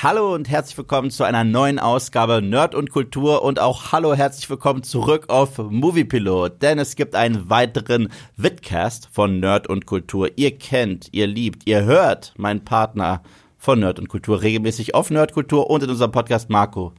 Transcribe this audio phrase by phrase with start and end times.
[0.00, 4.48] Hallo und herzlich willkommen zu einer neuen Ausgabe Nerd und Kultur und auch hallo herzlich
[4.48, 10.28] willkommen zurück auf Moviepilot, denn es gibt einen weiteren Vidcast von Nerd und Kultur.
[10.36, 13.22] Ihr kennt, ihr liebt, ihr hört meinen Partner
[13.56, 16.92] von Nerd und Kultur regelmäßig auf Nerd Kultur und in unserem Podcast Marco.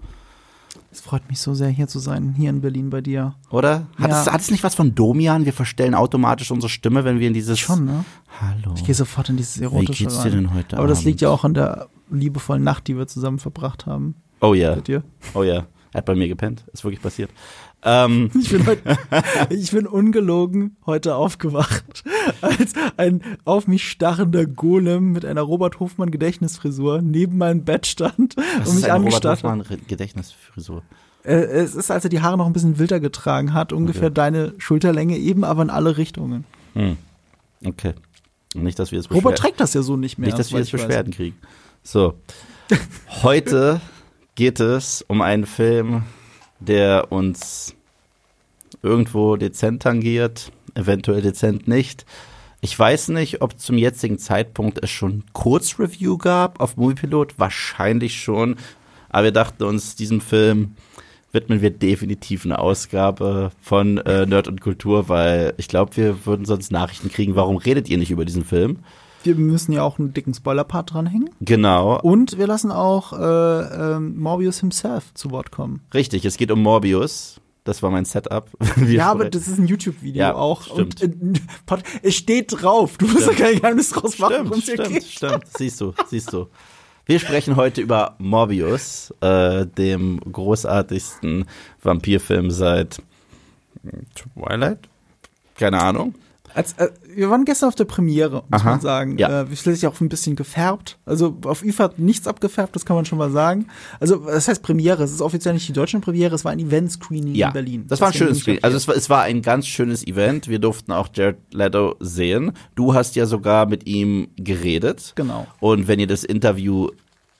[0.91, 3.33] Es freut mich so sehr, hier zu sein, hier in Berlin bei dir.
[3.49, 3.87] Oder?
[3.97, 4.21] Hat, Ja.
[4.23, 5.45] es, hat es nicht was von Domian?
[5.45, 7.59] Wir verstellen automatisch unsere Stimme, wenn wir in dieses.
[7.59, 8.03] Schon, ne?
[8.41, 8.73] Hallo.
[8.75, 11.05] Ich gehe sofort in dieses Wie Erotische geht's dir denn heute Aber das Abend?
[11.05, 14.15] liegt ja auch an der liebevollen Nacht, die wir zusammen verbracht haben.
[14.41, 14.75] Oh ja.
[14.75, 15.03] Mit dir.
[15.33, 15.65] Oh ja.
[15.91, 16.65] Er hat bei mir gepennt.
[16.71, 17.31] Ist wirklich passiert.
[17.83, 18.97] Ähm, Ich bin, heute,
[19.49, 22.03] ich bin ungelogen heute aufgewacht,
[22.41, 28.35] als ein auf mich starrender Golem mit einer Robert Hofmann Gedächtnisfrisur neben meinem Bett stand
[28.37, 29.59] das und ist mich eine Robert angestarrt hat.
[29.59, 30.83] Hoffmann Gedächtnisfrisur.
[31.23, 34.13] Äh, es ist, als er die Haare noch ein bisschen wilder getragen hat, ungefähr Okay.
[34.13, 36.45] deine Schulterlänge eben, aber in alle Richtungen.
[36.73, 36.97] Hm.
[37.65, 37.93] Okay.
[38.55, 40.27] Nicht, dass wir jetzt Robert trägt das ja so nicht mehr.
[40.27, 40.81] Nicht, dass wir jetzt ich weiß.
[40.87, 41.35] Beschwerden kriegen.
[41.91, 42.13] So.
[43.23, 43.81] Heute
[44.35, 46.03] geht es um einen Film,
[46.59, 47.73] der uns
[48.83, 52.05] irgendwo dezent tangiert, eventuell dezent nicht.
[52.61, 57.39] Ich weiß nicht, ob zum jetzigen Zeitpunkt es schon Kurzreview gab auf Moviepilot.
[57.39, 58.57] Wahrscheinlich schon.
[59.09, 60.75] Aber wir dachten uns, diesem Film
[61.31, 66.45] widmen wir definitiv eine Ausgabe von äh, Nerd und Kultur, weil ich glaube, wir würden
[66.45, 67.35] sonst Nachrichten kriegen.
[67.35, 68.83] Warum redet ihr nicht über diesen Film?
[69.23, 71.29] Wir müssen ja auch einen dicken Spoiler-Part dranhängen.
[71.41, 75.81] Genau, Und wir lassen auch äh, ähm, Morbius himself zu Wort kommen.
[75.93, 76.23] richtig.
[76.25, 77.41] Es geht um Morbius.
[77.65, 78.49] Das war mein Setup.
[78.77, 80.63] Wir ja, aber das ist ein YouTube-Video Ja, auch.
[80.63, 81.03] stimmt.
[81.03, 82.97] Und äh, es steht drauf.
[82.97, 83.37] Du musst ja Stimmt.
[83.39, 85.11] kein Geheimnis draus machen, worum Stimmt, es hier stimmt, geht.
[85.11, 85.43] stimmt.
[85.57, 86.47] Siehst du, siehst du.
[87.05, 91.45] Wir sprechen heute über Morbius, äh, dem großartigsten
[91.83, 93.01] Vampirfilm seit
[94.15, 94.79] Twilight?
[95.55, 96.15] Keine Ahnung.
[96.53, 99.17] Als, äh, wir waren gestern auf der Premiere, muss Aha, man sagen.
[99.17, 99.41] ja.
[99.41, 99.45] Äh,
[99.81, 100.97] ja auch ein bisschen gefärbt.
[101.05, 103.67] Also auf IFA hat nichts abgefärbt, das kann man schon mal sagen.
[103.99, 107.35] Also das heißt Premiere, es ist offiziell nicht die deutsche Premiere, es war ein Event-Screening
[107.35, 107.85] Ja, in Berlin.
[107.87, 110.47] das war ein schönes ich Also es war, es war ein ganz schönes Event.
[110.47, 112.53] Wir durften auch Jared Leto sehen.
[112.75, 115.13] Du hast ja sogar mit ihm geredet.
[115.15, 115.47] Genau.
[115.59, 116.89] Und wenn ihr das Interview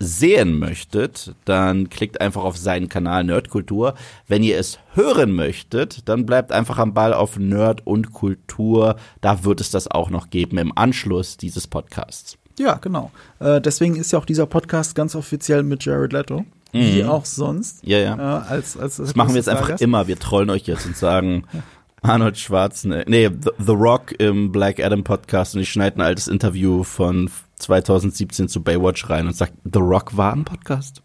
[0.02, 3.96] sehen möchtet, dann klickt einfach auf seinen Kanal Nerdkultur.
[4.28, 8.96] Wenn ihr es hören möchtet, dann bleibt einfach am Ball auf Nerd und Kultur.
[9.20, 12.38] Da wird es das auch noch geben im Anschluss dieses Podcasts.
[12.58, 13.12] Ja, genau.
[13.40, 16.46] Äh, deswegen ist ja auch dieser Podcast ganz offiziell mit Jared Leto.
[16.72, 17.84] Wie auch sonst.
[17.84, 17.90] Mhm.
[17.90, 18.16] Ja, ja.
[18.16, 20.08] Äh, als, als, Das machen wir jetzt einfach immer.
[20.08, 21.46] Wir trollen euch jetzt und sagen,
[22.02, 26.28] Arnold Schwarzenegger, nee, The, The Rock im Black Adam Podcast und ich schneide ein altes
[26.28, 31.04] Interview von 2017 zu Baywatch rein und sagt, The Rock war im Podcast.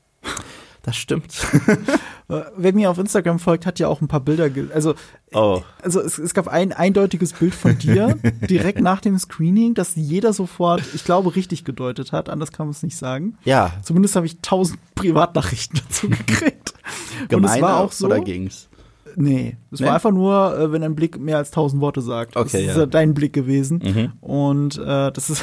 [0.83, 1.35] Das stimmt.
[2.27, 4.49] Äh, Wer mir auf Instagram folgt, hat ja auch ein paar Bilder.
[4.75, 4.95] Also,
[5.35, 5.61] Oh.
[5.83, 8.17] also es, es gab ein eindeutiges Bild von dir
[8.49, 12.31] direkt nach dem Screening, das jeder sofort, ich glaube, richtig gedeutet hat.
[12.31, 13.37] Anders kann man es nicht sagen.
[13.45, 16.73] Ja, Zumindest habe ich tausend Privatnachrichten dazu gekriegt.
[17.21, 18.07] Und gemeiner es war auch so.
[18.07, 18.71] oder ging's?
[19.17, 19.87] Nee, es Nee?
[19.87, 22.37] war einfach nur, äh, wenn ein Blick mehr als tausend Worte sagt.
[22.37, 22.87] das Okay, ist ja.
[22.87, 23.83] dein Blick gewesen.
[23.85, 24.13] Mhm.
[24.23, 25.43] Und äh, das ist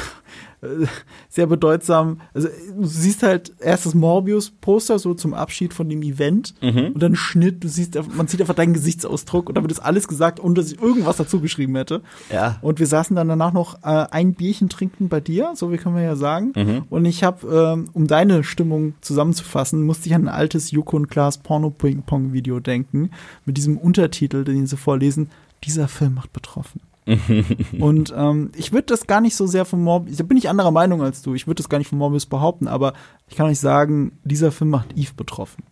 [1.28, 2.20] sehr bedeutsam.
[2.34, 6.92] Also du siehst halt erst das Morbius-Poster so zum Abschied von dem Event Mhm.
[6.94, 10.38] und dann Schnitt, du siehst, man sieht einfach deinen Gesichtsausdruck und damit ist alles gesagt,
[10.42, 12.02] ohne dass ich irgendwas dazu geschrieben hätte.
[12.32, 12.58] Ja.
[12.62, 15.96] Und wir saßen dann danach noch äh, ein Bierchen trinken bei dir, so wie können
[15.96, 16.52] wir ja sagen.
[16.54, 16.82] Mhm.
[16.90, 21.08] Und ich habe, ähm, um deine Stimmung zusammenzufassen, musste ich an ein altes Joko und
[21.08, 23.10] Klaas Porno-Ping-Pong-Video denken,
[23.44, 25.30] mit diesem Untertitel, den sie vorlesen,
[25.64, 26.80] dieser Film macht betroffen.
[27.80, 30.70] und ähm, ich würde das gar nicht so sehr vom Morbius, da bin ich anderer
[30.70, 32.92] Meinung als du, ich würde das gar nicht vom Morbius behaupten, aber
[33.28, 35.64] ich kann euch sagen, dieser Film macht Eve betroffen.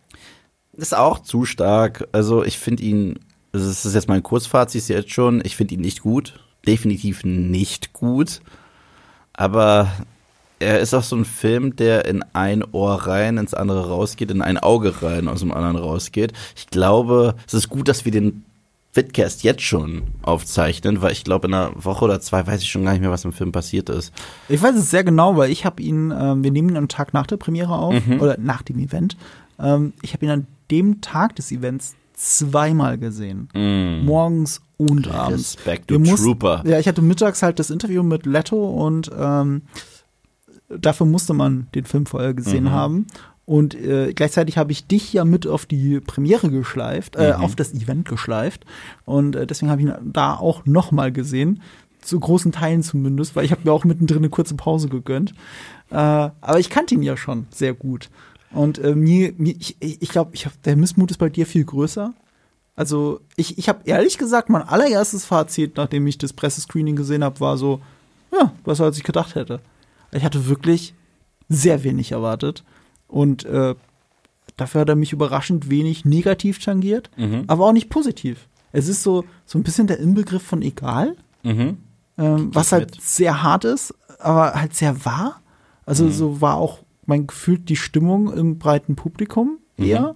[0.73, 2.07] Ist auch zu stark.
[2.11, 3.19] Also ich finde ihn,
[3.53, 6.39] also das ist jetzt mein Kurzfazit jetzt schon, ich finde ihn nicht gut.
[6.65, 8.41] Definitiv nicht gut.
[9.33, 9.91] Aber
[10.59, 14.41] er ist auch so ein Film, der in ein Ohr rein, ins andere rausgeht, in
[14.41, 16.33] ein Auge rein, aus dem anderen rausgeht.
[16.55, 18.45] Ich glaube, es ist gut, dass wir den
[18.93, 22.83] Vidcast jetzt schon aufzeichnen, weil ich glaube, in einer Woche oder zwei weiß ich schon
[22.83, 24.11] gar nicht mehr, was im Film passiert ist.
[24.49, 27.13] Ich weiß es sehr genau, weil ich habe ihn, ähm, wir nehmen ihn am Tag
[27.13, 28.19] nach der Premiere auf, Mhm.
[28.19, 29.15] oder nach dem Event.
[29.59, 33.47] Ähm, ich habe ihn an dem Tag des Events zweimal gesehen.
[34.05, 35.55] Morgens und abends.
[35.57, 36.63] Respekt, du mussten- Trooper.
[36.67, 39.61] Ja, ich hatte mittags halt das Interview mit Leto und ähm,
[40.69, 42.71] dafür musste man den Film vorher gesehen Mhm.
[42.71, 43.07] haben.
[43.51, 47.43] Und äh, gleichzeitig habe ich dich ja mit auf die Premiere geschleift, äh, Mhm.
[47.43, 48.63] auf das Event geschleift.
[49.03, 51.61] Und äh, deswegen habe ich ihn da auch noch mal gesehen.
[52.01, 55.31] Zu großen Teilen zumindest, weil ich habe mir auch mittendrin eine kurze Pause gegönnt.
[55.89, 58.09] Äh, aber ich kannte ihn ja schon sehr gut.
[58.53, 61.65] Und äh, mir, mir, ich, ich glaube, ich hab, der Missmut ist bei dir viel
[61.65, 62.13] größer.
[62.77, 67.41] Also ich, ich habe ehrlich gesagt, mein allererstes Fazit, nachdem ich das Pressescreening gesehen habe,
[67.41, 67.81] war so,
[68.31, 69.59] ja, besser als ich gedacht hätte.
[70.13, 70.93] Ich hatte wirklich
[71.49, 72.63] sehr wenig erwartet.
[73.11, 73.75] Und äh,
[74.57, 77.43] dafür hat er mich überraschend wenig negativ tangiert, Mhm.
[77.47, 78.47] aber auch nicht positiv.
[78.71, 81.77] Es ist so, so ein bisschen der Inbegriff von egal, Mhm.
[82.17, 83.01] ähm, was halt mit.
[83.01, 85.41] sehr hart ist, aber halt sehr wahr.
[85.85, 86.11] Also Mhm.
[86.11, 89.85] so war auch mein Gefühl die Stimmung im breiten Publikum Mhm.
[89.85, 90.15] eher.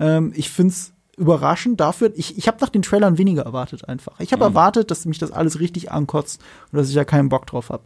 [0.00, 2.12] Ähm, ich find's überraschend dafür.
[2.14, 4.20] Ich, ich habe nach den Trailern weniger erwartet einfach.
[4.20, 4.50] Ich habe Mhm.
[4.52, 6.40] erwartet, dass mich das alles richtig ankotzt
[6.72, 7.82] und dass ich da keinen Bock drauf habe.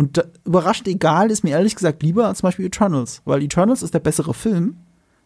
[0.00, 3.92] Und überraschend egal ist mir ehrlich gesagt lieber als zum Beispiel Eternals, weil Eternals ist
[3.92, 4.78] der bessere Film.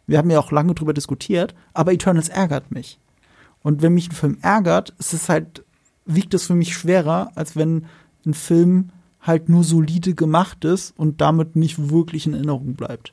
[0.08, 2.98] Wir haben ja auch lange drüber diskutiert, aber Eternals ärgert mich.
[3.62, 5.64] Und wenn mich ein Film ärgert, ist es halt,
[6.06, 7.84] wiegt es für mich schwerer, als wenn
[8.26, 8.90] ein Film
[9.20, 13.12] halt nur solide gemacht ist und damit nicht wirklich in Erinnerung bleibt.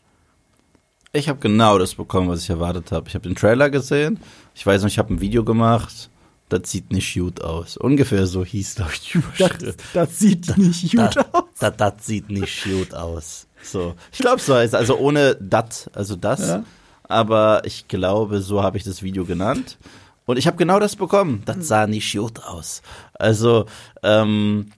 [1.14, 3.08] Ich habe genau das bekommen, was ich erwartet habe.
[3.08, 4.20] Ich habe den Trailer gesehen.
[4.56, 6.10] Ich weiß noch, ich habe ein Video gemacht.
[6.52, 7.78] Das sieht nicht gut aus.
[7.78, 9.84] Ungefähr so hieß glaube ich die Das, Überschrift.
[9.94, 11.44] das sieht nicht gut das, aus.
[11.58, 13.48] Das, das sieht nicht gut aus.
[13.64, 16.42] So, ich glaube so heißt also ohne dat, also das.
[16.50, 16.64] Ja.
[17.04, 19.78] Aber ich glaube, so habe ich das Video genannt.
[20.26, 21.42] Und ich habe genau das bekommen.
[21.46, 22.82] Das sah nicht gut aus.
[23.14, 23.66] Also
[24.04, 24.72] ähm,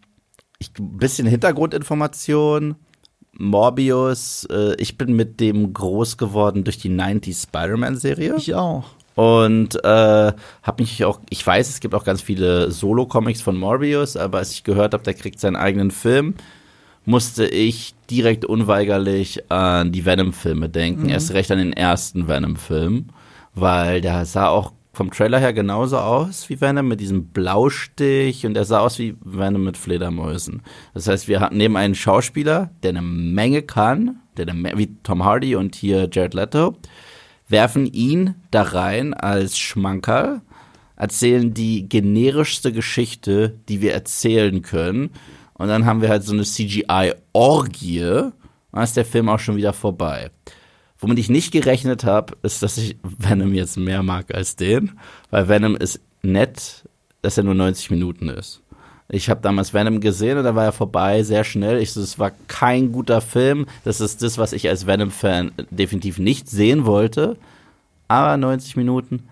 [0.60, 2.76] ich, bisschen Hintergrundinformation.
[3.32, 4.46] Morbius.
[4.46, 8.36] Äh, ich bin mit dem groß geworden durch die 90s Spider-Man-Serie.
[8.38, 8.86] Ich auch.
[9.16, 10.34] Und äh,
[10.64, 14.52] habe mich auch, ich weiß, es gibt auch ganz viele Solo-Comics von Morbius, aber als
[14.52, 16.36] ich gehört habe, der kriegt seinen eigenen Film,
[17.06, 21.10] musste ich direkt unweigerlich an die Venom-Filme denken.
[21.10, 23.08] Erst recht an den ersten Venom-Film,
[23.54, 28.56] weil der sah auch vom Trailer her genauso aus wie Venom mit diesem Blaustich und
[28.56, 30.62] er sah aus wie Venom mit Fledermäusen.
[30.94, 35.26] Das heißt, wir hatten neben einen Schauspieler, der eine Menge kann, der eine wie Tom
[35.26, 36.78] Hardy und hier Jared Leto,
[37.48, 40.42] werfen ihn da rein als Schmankerl,
[40.96, 45.12] erzählen die generischste Geschichte, die wir erzählen können.
[45.54, 48.04] Und dann haben wir halt so eine CGI-Orgie.
[48.04, 48.34] Und
[48.72, 50.32] dann ist der Film auch schon wieder vorbei.
[50.98, 54.98] Womit ich nicht gerechnet habe, ist, dass ich Venom jetzt mehr mag als den.
[55.30, 56.88] Weil Venom ist nett,
[57.22, 58.63] dass er nur 90 Minuten ist.
[59.10, 61.78] Ich habe damals Venom gesehen und da war er vorbei, sehr schnell.
[61.78, 63.68] Es war kein guter Film.
[63.84, 67.38] Das ist das, was ich als Venom-Fan definitiv nicht sehen wollte.
[68.08, 69.24] Aber 90 Minuten.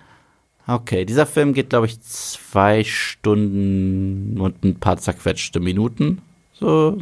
[0.68, 6.22] Okay, dieser Film geht, glaube ich, zwei Stunden und ein paar zerquetschte Minuten.
[6.54, 6.98] So.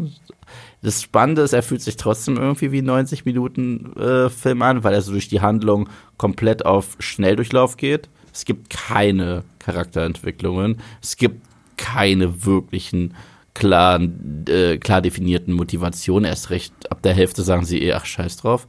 [0.81, 4.83] Das Spannende ist, er fühlt sich trotzdem irgendwie wie ein 90 Minuten äh, Film an,
[4.83, 8.07] weil er so durch die Handlung komplett auf Schnelldurchlauf geht.
[8.33, 10.79] Es gibt keine Charakterentwicklungen.
[11.01, 11.41] Es gibt
[11.79, 13.15] keine wirklichen
[13.53, 16.25] klaren, äh, klar definierten Motivationen.
[16.25, 18.67] Erst recht ab der Hälfte sagen sie eh, ach scheiß drauf.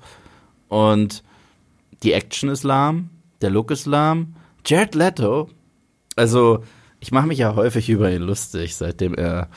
[0.69, 1.23] Und
[2.03, 3.11] die Action ist lahm,
[3.43, 4.37] der Look ist lahm.
[4.65, 5.51] Jared Leto,
[6.17, 6.63] also
[7.01, 9.49] ich mache mich ja häufig über ihn lustig, seitdem er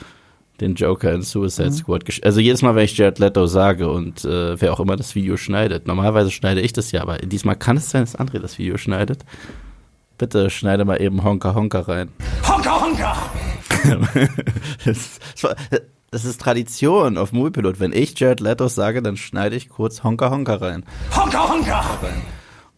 [0.60, 4.24] den Joker in Suicide Squad gesch Also jedes Mal, wenn ich Jared Leto sage und
[4.24, 7.76] äh, wer auch immer das Video schneidet, normalerweise schneide ich das ja, aber diesmal kann
[7.76, 9.24] es sein, dass André das Video schneidet.
[10.16, 12.10] Bitte schneide mal eben Honka Honka rein.
[12.46, 13.16] Honka, honka!
[14.84, 15.18] das,
[16.10, 17.80] das ist Tradition auf Moviepilot.
[17.80, 20.84] Wenn ich Jared Leto sage, dann schneide ich kurz Honka Honka rein.
[21.16, 21.84] Honka, honka!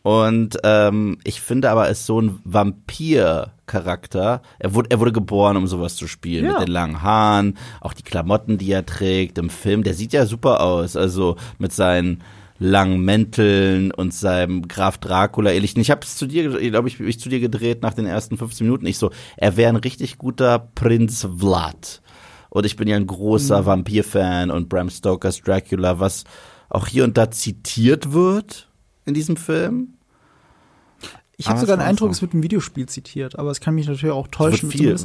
[0.02, 4.40] Und ähm, ich finde aber, er ist so ein Vampir-Charakter.
[4.58, 6.44] Er wurde, er wurde geboren, um sowas zu spielen.
[6.44, 6.52] Ja.
[6.52, 9.82] Mit den langen Haaren, auch die Klamotten, die er trägt im Film.
[9.82, 10.96] Der sieht ja super aus.
[10.96, 12.22] Also mit seinen
[12.58, 15.80] langen Mänteln und seinem Graf Dracula ähnlichen.
[15.80, 18.66] Ich habe es zu dir, glaube ich, ich zu dir gedreht nach den ersten 15
[18.66, 18.86] Minuten.
[18.86, 22.02] Ich so, er wäre ein richtig guter Prinz Vlad.
[22.48, 26.24] Und ich bin ja ein großer Vampir-Fan und Bram Stokers Dracula, was
[26.70, 28.70] auch hier und da zitiert wird
[29.04, 29.94] in diesem Film.
[31.36, 32.12] Ich habe sogar es den Eindruck, so.
[32.12, 34.72] es wird ein Videospiel zitiert, aber es kann mich natürlich auch Es täuschen.
[34.72, 34.96] wird viel.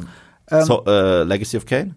[0.50, 1.94] Ähm, so, äh, Legacy of Kane?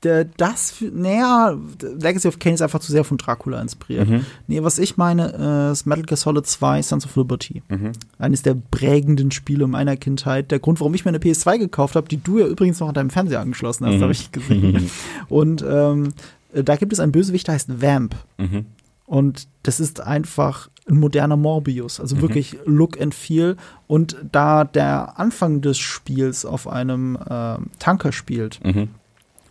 [0.00, 4.08] Das, naja, Legacy of Kane ist einfach zu sehr von Dracula inspiriert.
[4.08, 4.24] Mhm.
[4.46, 5.34] Nee, was ich meine,
[5.68, 7.62] äh, ist Metal Gear Solid 2 Sons of Liberty.
[7.68, 7.92] Mhm.
[8.18, 10.50] Eines der prägenden Spiele meiner Kindheit.
[10.50, 12.94] Der Grund, warum ich mir eine PS2 gekauft habe, die du ja übrigens noch an
[12.94, 14.02] deinem Fernseher angeschlossen hast, Mhm.
[14.02, 14.90] habe ich gesehen.
[15.28, 16.10] Und ähm,
[16.52, 18.14] äh, da gibt es einen Bösewicht, der heißt Vamp.
[18.38, 18.66] Mhm.
[19.04, 22.02] Und das ist einfach ein moderner Morbius, Mhm.
[22.02, 23.56] also wirklich Look and Feel.
[23.86, 28.88] Und da der Anfang des Spiels auf einem ähm, Tanker spielt Mhm.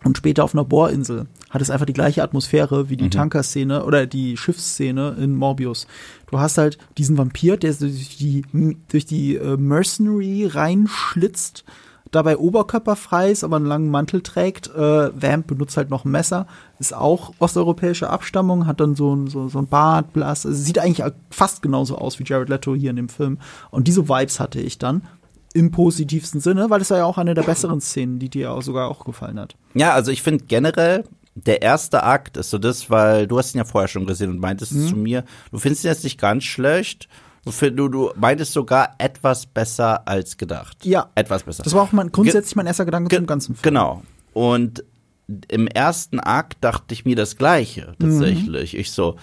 [0.04, 3.10] Und später auf einer Bohrinsel, hat es einfach die gleiche Atmosphäre wie die Mhm.
[3.10, 5.86] Tankerszene oder die Schiffsszene in Morbius.
[6.30, 8.44] Du hast halt diesen Vampir, der durch die,
[8.88, 11.64] durch die äh, Mercenary reinschlitzt,
[12.10, 14.68] dabei oberkörperfrei ist, aber einen langen Mantel trägt.
[14.68, 16.46] Äh, Vamp benutzt halt noch ein Messer,
[16.78, 20.46] ist auch osteuropäische Abstammung, hat dann so ein, so, so ein Bart, blass.
[20.46, 23.38] Also sieht eigentlich fast genauso aus wie Jared Leto hier in dem Film.
[23.70, 25.02] Und diese Vibes hatte ich dann.
[25.54, 28.62] Im positivsten Sinne, weil es war ja auch eine der besseren Szenen, die dir auch
[28.62, 29.56] sogar auch gefallen hat.
[29.74, 33.58] Ja, also ich finde generell der erste Akt ist so das, weil du hast ihn
[33.58, 34.88] ja vorher schon gesehen und meintest Mhm.
[34.88, 37.08] zu mir, du findest ihn jetzt nicht ganz schlecht.
[37.44, 40.84] Du, du, du meintest sogar etwas besser als gedacht.
[40.84, 41.08] Ja.
[41.14, 41.62] Etwas besser.
[41.62, 43.62] Das war auch mein, grundsätzlich mein erster Gedanke Ge- zum ganzen Film.
[43.62, 44.02] Genau.
[44.34, 44.84] Und
[45.48, 48.76] im ersten Akt dachte ich mir das Gleiche tatsächlich.
[48.76, 49.16] Ich so,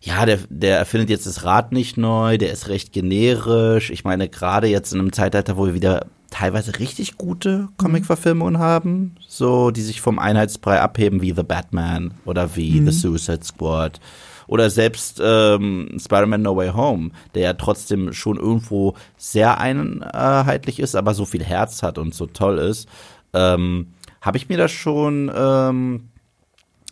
[0.00, 3.90] ja, der, der erfindet jetzt das Rad nicht neu, der ist recht generisch.
[3.90, 9.16] Ich meine, gerade jetzt in einem Zeitalter, wo wir wieder teilweise richtig gute Comic-Verfilmungen haben,
[9.28, 14.00] so, die sich vom Einheitsbrei abheben, wie The Batman oder wie The Suicide Squad.
[14.46, 20.96] Oder selbst ähm, Spider-Man No Way Home, der ja trotzdem schon irgendwo sehr einheitlich ist,
[20.96, 22.88] aber so viel Herz hat und so toll ist.
[23.32, 23.88] Ähm,
[24.20, 26.09] habe ich mir da schon ähm,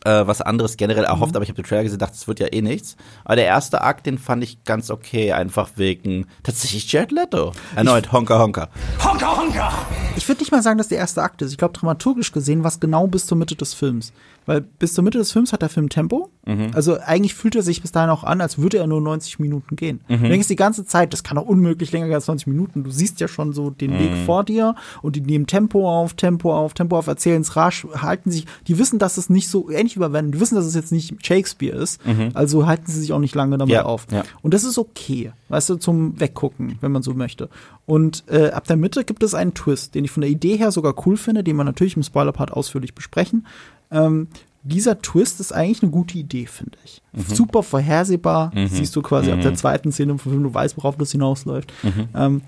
[0.05, 2.49] äh, was anderes generell erhofft, aber ich habe den Trailer gesehen, dachte, es wird ja
[2.52, 2.97] eh nichts.
[3.25, 7.52] Aber der erste Akt, den fand ich ganz okay, einfach wegen tatsächlich Jared Leto.
[7.76, 8.69] Erneut Honka Honka.
[9.05, 9.73] Honka Honka!
[10.17, 11.52] Ich würde nicht mal sagen, dass der erste Akt ist.
[11.52, 14.12] Ich glaube, dramaturgisch gesehen war es genau bis zur Mitte des Films.
[14.49, 16.31] Weil bis zur Mitte des Films hat der Film Tempo.
[16.73, 19.76] Also eigentlich fühlt er sich bis dahin auch an, als würde er nur 90 Minuten
[19.76, 20.00] gehen.
[20.09, 22.85] Du denkst die ganze Zeit, das kann doch unmöglich länger als 90 Minuten.
[22.85, 26.55] Du siehst ja schon so den Weg vor dir und die nehmen Tempo auf, Tempo
[26.57, 30.00] auf, Tempo auf, erzählen es rasch, halten sich, die wissen, dass es nicht so, ähnlich
[30.00, 32.00] Venom, die wissen, dass es jetzt nicht Shakespeare ist,
[32.33, 34.07] also halten sie sich auch nicht lange damit Ja, auf.
[34.11, 34.23] ja.
[34.40, 37.50] Und das ist okay, weißt du, zum Weggucken, wenn man so möchte.
[37.88, 40.71] Und äh, ab der Mitte gibt es einen Twist, den ich von der Idee her
[40.73, 43.47] sogar cool finde, den wir natürlich im Spoiler-Part ausführlich besprechen.
[43.90, 44.28] Ähm,
[44.62, 47.00] dieser Twist ist eigentlich eine gute Idee, finde ich.
[47.35, 48.52] Super vorhersehbar.
[48.68, 51.73] Siehst du quasi ab der zweiten Szene im Film, du weißt, worauf das hinausläuft.
[52.14, 52.42] Ähm,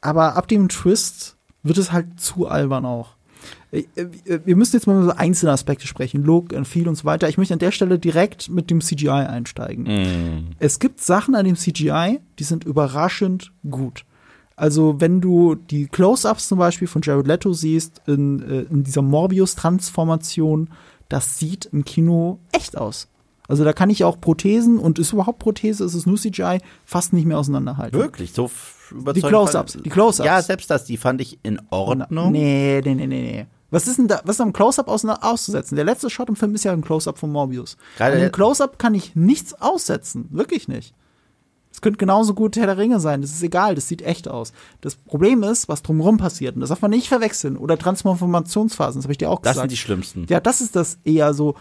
[0.00, 3.10] aber ab dem Twist wird es halt zu albern auch.
[3.70, 7.04] Äh, äh, Wir müssen jetzt mal über so einzelne Aspekte sprechen, Look viel und so
[7.04, 7.28] weiter.
[7.28, 9.84] Ich möchte an der Stelle direkt mit dem CGI einsteigen.
[9.84, 10.46] Mhm.
[10.58, 14.04] Es gibt Sachen an dem CGI, die sind überraschend gut.
[14.62, 19.02] Also wenn du die Close-ups zum Beispiel von Jared Leto siehst in, äh, in dieser
[19.02, 20.70] Morbius-Transformation,
[21.08, 23.08] das sieht im Kino echt aus.
[23.48, 27.12] Also da kann ich auch Prothesen und ist überhaupt Prothese, ist es nur CGI, fast
[27.12, 27.98] nicht mehr auseinanderhalten.
[27.98, 28.52] Wirklich, so
[28.92, 29.16] überzeugend.
[29.16, 30.26] Die Close-ups, die Close-ups.
[30.26, 32.30] Ja, selbst das, die fand ich in Ordnung.
[32.30, 33.46] Nee, nee, nee, nee, nee.
[33.72, 35.74] Was ist denn da, was ist am Close-Up aus, auszusetzen?
[35.74, 37.76] Der letzte Shot im Film ist ja ein Close-Up von Morbius.
[37.96, 40.28] Gerade An dem Close-Up kann ich nichts aussetzen.
[40.30, 40.94] Wirklich nicht.
[41.82, 43.20] Könnte genauso gut Herr der Ringe sein.
[43.20, 43.74] Das ist egal.
[43.74, 44.54] Das sieht echt aus.
[44.80, 46.54] Das Problem ist, was drumherum passiert.
[46.54, 47.58] Und das darf man nicht verwechseln.
[47.58, 49.00] Oder Transformationsphasen.
[49.00, 49.62] Das habe ich dir auch Das gesagt.
[49.64, 50.26] sind die schlimmsten.
[50.30, 51.54] Ja, das ist das eher so.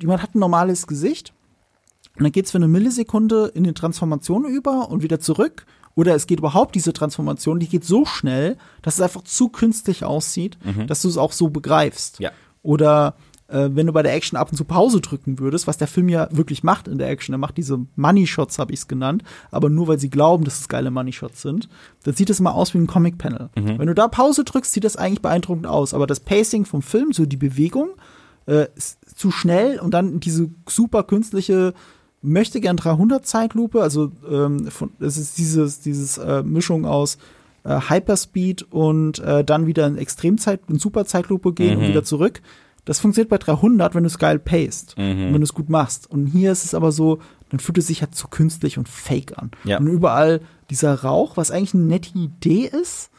[0.00, 1.32] Jemand hat ein normales Gesicht
[2.16, 5.66] und dann geht's für eine Millisekunde in die Transformation über und wieder zurück.
[5.94, 10.04] Oder es geht überhaupt diese Transformation, die geht so schnell, dass es einfach zu künstlich
[10.04, 12.18] aussieht, dass du es auch so begreifst.
[12.20, 12.32] Ja.
[12.62, 13.14] Oder
[13.48, 16.08] äh, wenn du bei der Action ab und zu Pause drücken würdest, was der Film
[16.08, 19.22] ja wirklich macht in der Action, er macht diese Money Shots, habe ich es genannt,
[19.50, 21.68] aber nur weil sie glauben, dass es geile Money Shots sind,
[22.04, 23.50] dann sieht es immer aus wie ein Comic Panel.
[23.78, 27.12] Wenn du da Pause drückst, sieht das eigentlich beeindruckend aus, aber das Pacing vom Film,
[27.12, 27.90] so die Bewegung,
[28.46, 31.74] äh, ist zu schnell und dann diese super künstliche
[32.22, 37.18] möchte gern 300 Zeitlupe, also ähm, von, es ist dieses dieses äh, Mischung aus
[37.64, 42.40] äh, Hyperspeed und äh, dann wieder in Extremzeit in Superzeitlupe gehen und wieder zurück.
[42.86, 46.08] Das funktioniert bei 300, wenn du es geil paced und wenn du es gut machst.
[46.10, 47.18] Und hier ist es aber so,
[47.50, 49.50] dann fühlt es sich halt zu künstlich und fake an.
[49.64, 49.78] Ja.
[49.78, 50.40] Und überall
[50.70, 53.10] dieser Rauch, was eigentlich eine nette Idee ist,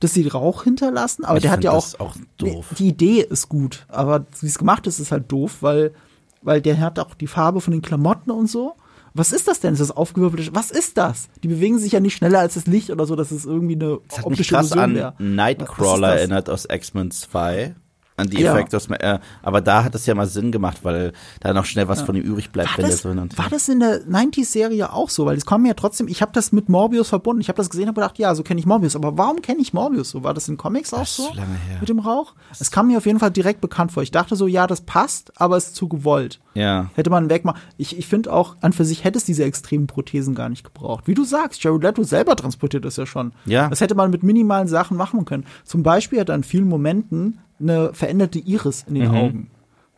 [0.00, 2.66] dass sie Rauch hinterlassen, aber Ich der hat ja auch, das auch doof.
[2.78, 5.92] die Idee ist gut, aber wie es gemacht ist, ist halt doof, weil,
[6.40, 8.74] weil der hat auch die Farbe von den Klamotten und so.
[9.14, 9.72] Was ist das denn?
[9.72, 10.54] Ist das aufgewirbelte?
[10.54, 11.28] Was ist das?
[11.42, 13.98] Die bewegen sich ja nicht schneller als das Licht oder so, dass es irgendwie eine
[14.08, 15.14] Das hat mich krass Illusion an wäre.
[15.18, 16.20] Nightcrawler ist das?
[16.20, 17.74] erinnert aus X-Men 2.
[18.18, 18.52] An die Ja.
[18.52, 21.88] Effekte aus, äh, aber da hat es ja mal Sinn gemacht, weil da noch schnell
[21.88, 25.24] was von ihm übrig bleibt, War das, so war das in der 90s-Serie auch so?
[25.26, 27.40] Weil es kam ja trotzdem, ich habe das mit Morbius verbunden.
[27.40, 28.96] Ich habe das gesehen und gedacht, ja, so kenne ich Morbius.
[28.96, 30.24] Aber warum kenne ich Morbius so?
[30.24, 31.22] War das in Comics auch ist so?
[31.24, 31.78] so lange her.
[31.80, 32.34] Mit dem Rauch?
[32.58, 34.02] Es kam mir auf jeden Fall direkt bekannt vor.
[34.02, 36.40] Ich dachte so, ja, das passt, aber es ist zu gewollt.
[36.54, 36.90] Ja.
[36.94, 37.60] Hätte man wegmachen.
[37.76, 41.06] Ich, ich finde auch, an für sich hätte es diese extremen Prothesen gar nicht gebraucht.
[41.06, 43.32] Wie du sagst, Jared Leto selber transportiert das ja schon.
[43.46, 43.68] Ja.
[43.68, 45.44] Das hätte man mit minimalen Sachen machen können.
[45.64, 48.98] Zum Beispiel hat er in vielen Momenten eine veränderte Iris in Mhm.
[49.00, 49.50] den Augen.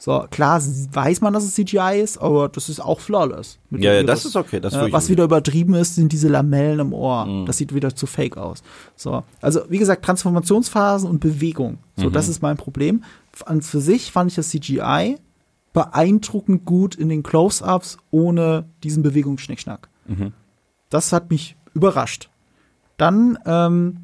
[0.02, 3.58] So, klar weiß man, dass es CGI ist, aber das ist auch flawless.
[3.70, 6.92] Ja, ja, das ist okay, das äh, Was wieder übertrieben ist, sind diese Lamellen im
[6.94, 7.26] Ohr.
[7.26, 7.44] Mhm.
[7.44, 8.62] Das sieht wieder zu fake aus.
[8.96, 11.78] So, also wie gesagt, Transformationsphasen und Bewegung.
[11.96, 12.12] So, Mhm.
[12.12, 13.04] das ist mein Problem.
[13.44, 15.18] An für sich fand ich das CGI
[15.74, 19.88] beeindruckend gut in den Close-ups ohne diesen Bewegungsschnickschnack.
[20.06, 20.32] Mhm.
[20.88, 22.30] Das hat mich überrascht.
[22.96, 23.98] Dann ähm,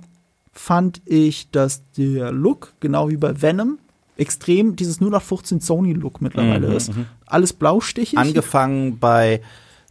[0.59, 3.79] fand ich, dass der Look, genau wie bei Venom,
[4.17, 6.91] extrem dieses 0815 Sony-Look mittlerweile ist.
[7.27, 8.19] Alles blaustichig.
[8.19, 9.43] Angefangen bei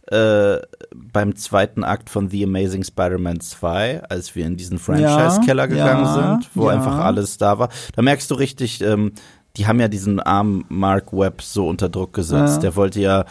[0.08, 0.58] äh,
[0.94, 6.14] beim zweiten Akt von The Amazing Spider-Man 2, als wir in diesen Franchise-Keller gegangen ja,
[6.14, 6.76] sind, wo ja.
[6.76, 7.70] einfach alles da war.
[7.94, 9.12] Da merkst du richtig, ähm,
[9.56, 12.56] die haben ja diesen armen Mark Webb so unter Druck gesetzt.
[12.56, 12.60] Ja.
[12.60, 13.24] Der wollte ja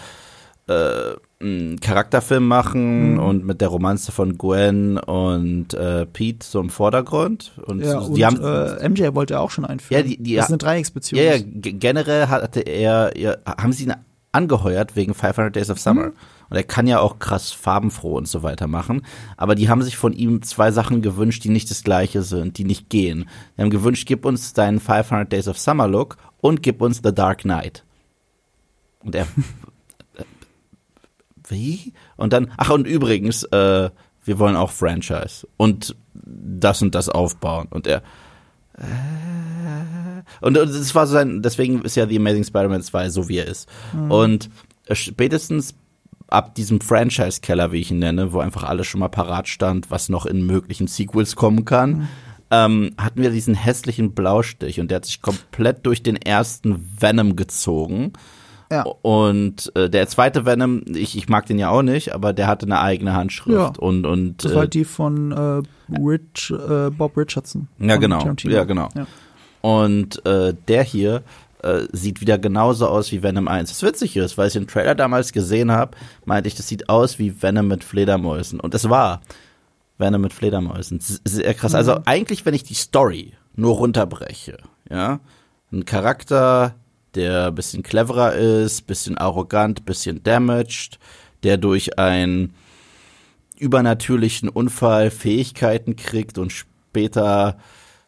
[0.68, 1.16] äh,
[1.46, 3.20] einen Charakterfilm machen Mhm.
[3.20, 7.52] und mit der Romanze von Gwen und äh, Pete so im Vordergrund.
[7.66, 10.02] Und Ja, und die haben, äh, MJ wollte er auch schon einführen.
[10.02, 11.24] Ja, die- die- das ist eine Dreiecksbeziehung.
[11.24, 13.94] ja, ja, generell hatte er, ja, haben sie ihn
[14.32, 16.12] angeheuert wegen 500 Days of Summer.
[16.48, 19.02] Und er kann ja auch krass farbenfroh und so weiter machen.
[19.36, 22.66] Aber die haben sich von ihm zwei Sachen gewünscht, die nicht das gleiche sind, die
[22.66, 23.26] nicht gehen.
[23.58, 27.14] Die haben gewünscht, gib uns deinen 500 Days of Summer Look und gib uns The
[27.16, 27.84] Dark Knight.
[29.00, 29.26] Und er,
[31.50, 31.94] wie?
[32.18, 33.90] Und dann, ach und übrigens, äh,
[34.24, 37.68] wir wollen auch Franchise und das und das aufbauen.
[37.70, 38.02] Und er,
[40.42, 43.38] und und das war so sein, deswegen ist ja The Amazing Spider-Man 2 so wie
[43.38, 43.70] er ist.
[44.10, 44.50] Und
[44.88, 45.76] äh, spätestens
[46.28, 50.10] ab diesem Franchise-Keller, wie ich ihn nenne, wo einfach alles schon mal parat stand, was
[50.10, 52.08] noch in möglichen Sequels kommen kann,
[52.52, 57.36] ähm, hatten wir diesen hässlichen Blaustich und der hat sich komplett durch den ersten Venom
[57.36, 58.14] gezogen.
[58.72, 58.84] Ja.
[58.84, 62.66] Und äh, der zweite Venom, ich, ich mag den ja auch nicht, aber der hatte
[62.66, 63.84] eine eigene Handschrift Ja.
[63.84, 65.62] und und Das äh, war halt die von äh,
[66.00, 67.68] Rich, äh, Bob Richardson.
[67.80, 68.20] Ja, genau.
[68.20, 68.54] Tarantino.
[68.56, 68.90] Ja, genau.
[68.96, 69.06] Ja.
[69.62, 71.24] Und äh, der hier
[71.64, 73.70] äh, sieht wieder genauso aus wie Venom 1.
[73.72, 77.18] Was witzig ist, weil ich den Trailer damals gesehen habe, meinte ich, das sieht aus
[77.20, 78.60] wie Venom mit Fledermäusen.
[78.60, 79.22] Und es war
[79.98, 81.00] Venom mit Fledermäusen.
[81.02, 81.74] Sehr krass.
[81.74, 84.58] Also eigentlich, wenn ich die Story nur runterbreche,
[84.90, 85.20] ja,
[85.72, 86.76] ein Charakter,
[87.16, 91.00] der ein bisschen cleverer ist, bisschen arrogant, bisschen damaged,
[91.44, 92.54] der durch einen
[93.58, 97.58] übernatürlichen Unfall Fähigkeiten kriegt und später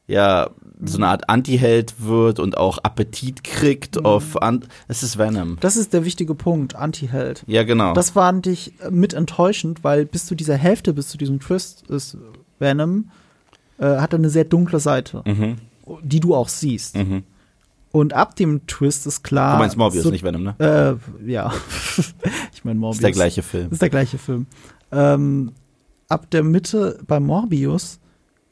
[0.07, 0.49] ja
[0.83, 5.57] so eine Art Anti-Held wird und auch Appetit kriegt auf an es ist Venom.
[5.59, 7.43] Das ist der wichtige Punkt, Anti-Held.
[7.47, 7.93] Ja, genau.
[7.93, 11.87] Das fand ich äh, mit enttäuschend, weil bis zu dieser Hälfte, bis zu diesem Twist
[11.89, 12.17] ist
[12.59, 13.09] Venom,
[13.79, 15.55] äh, hat er eine sehr dunkle Seite, mhm.
[16.03, 16.95] die du auch siehst.
[16.95, 17.23] Mhm.
[17.91, 19.53] Und ab dem Twist ist klar.
[19.53, 20.55] Du meinst Morbius, so, nicht Venom, ne?
[20.59, 21.51] Äh, ja.
[22.53, 22.97] ich meine Morbius.
[22.97, 23.71] ist der gleiche Film.
[23.71, 24.45] Ist der gleiche Film.
[24.91, 25.53] Ähm,
[26.09, 27.99] ab der Mitte bei Morbius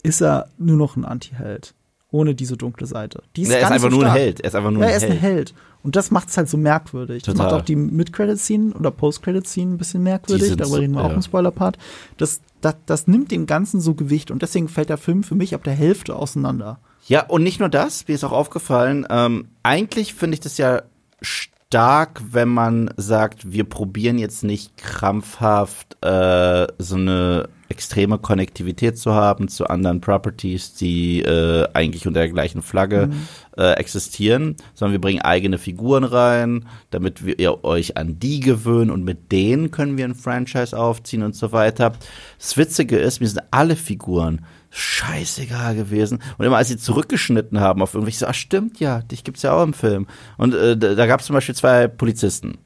[0.02, 1.74] ist er nur noch ein Anti-Held.
[2.10, 3.22] Ohne diese dunkle Seite.
[3.34, 4.12] Die ist er ist einfach so nur ein.
[4.12, 4.40] Held.
[4.40, 5.22] Er ist einfach nur Ja, ein er ist ein Held.
[5.22, 5.54] Held.
[5.82, 7.22] Und das macht es halt so merkwürdig.
[7.22, 7.52] Das Total.
[7.52, 10.56] macht auch die Mid-Credit-Scene oder Post-Credit-Scene ein bisschen merkwürdig.
[10.56, 11.16] Darüber reden wir so- auch ja.
[11.16, 11.78] im Spoiler-Part.
[12.16, 15.54] Das, das, das nimmt dem Ganzen so Gewicht und deswegen fällt der Film für mich
[15.54, 16.78] ab der Hälfte auseinander.
[17.06, 20.82] Ja, und nicht nur das, mir ist auch aufgefallen, ähm, eigentlich finde ich das ja
[21.20, 29.14] stark, wenn man sagt, wir probieren jetzt nicht krampfhaft äh, so eine extreme Konnektivität zu
[29.14, 33.10] haben zu anderen Properties, die äh, eigentlich unter der gleichen Flagge
[33.56, 38.90] äh, existieren, sondern wir bringen eigene Figuren rein, damit wir ihr euch an die gewöhnen
[38.90, 41.92] und mit denen können wir ein Franchise aufziehen und so weiter.
[42.38, 44.44] Das Witzige ist, mir sind alle Figuren
[44.76, 46.20] scheißegal gewesen.
[46.36, 49.52] Und immer als sie zurückgeschnitten haben auf irgendwelche, so, ah, stimmt ja, dich gibt's ja
[49.52, 50.06] auch im Film.
[50.36, 52.58] Und äh, da, gab es zum Beispiel zwei Polizisten.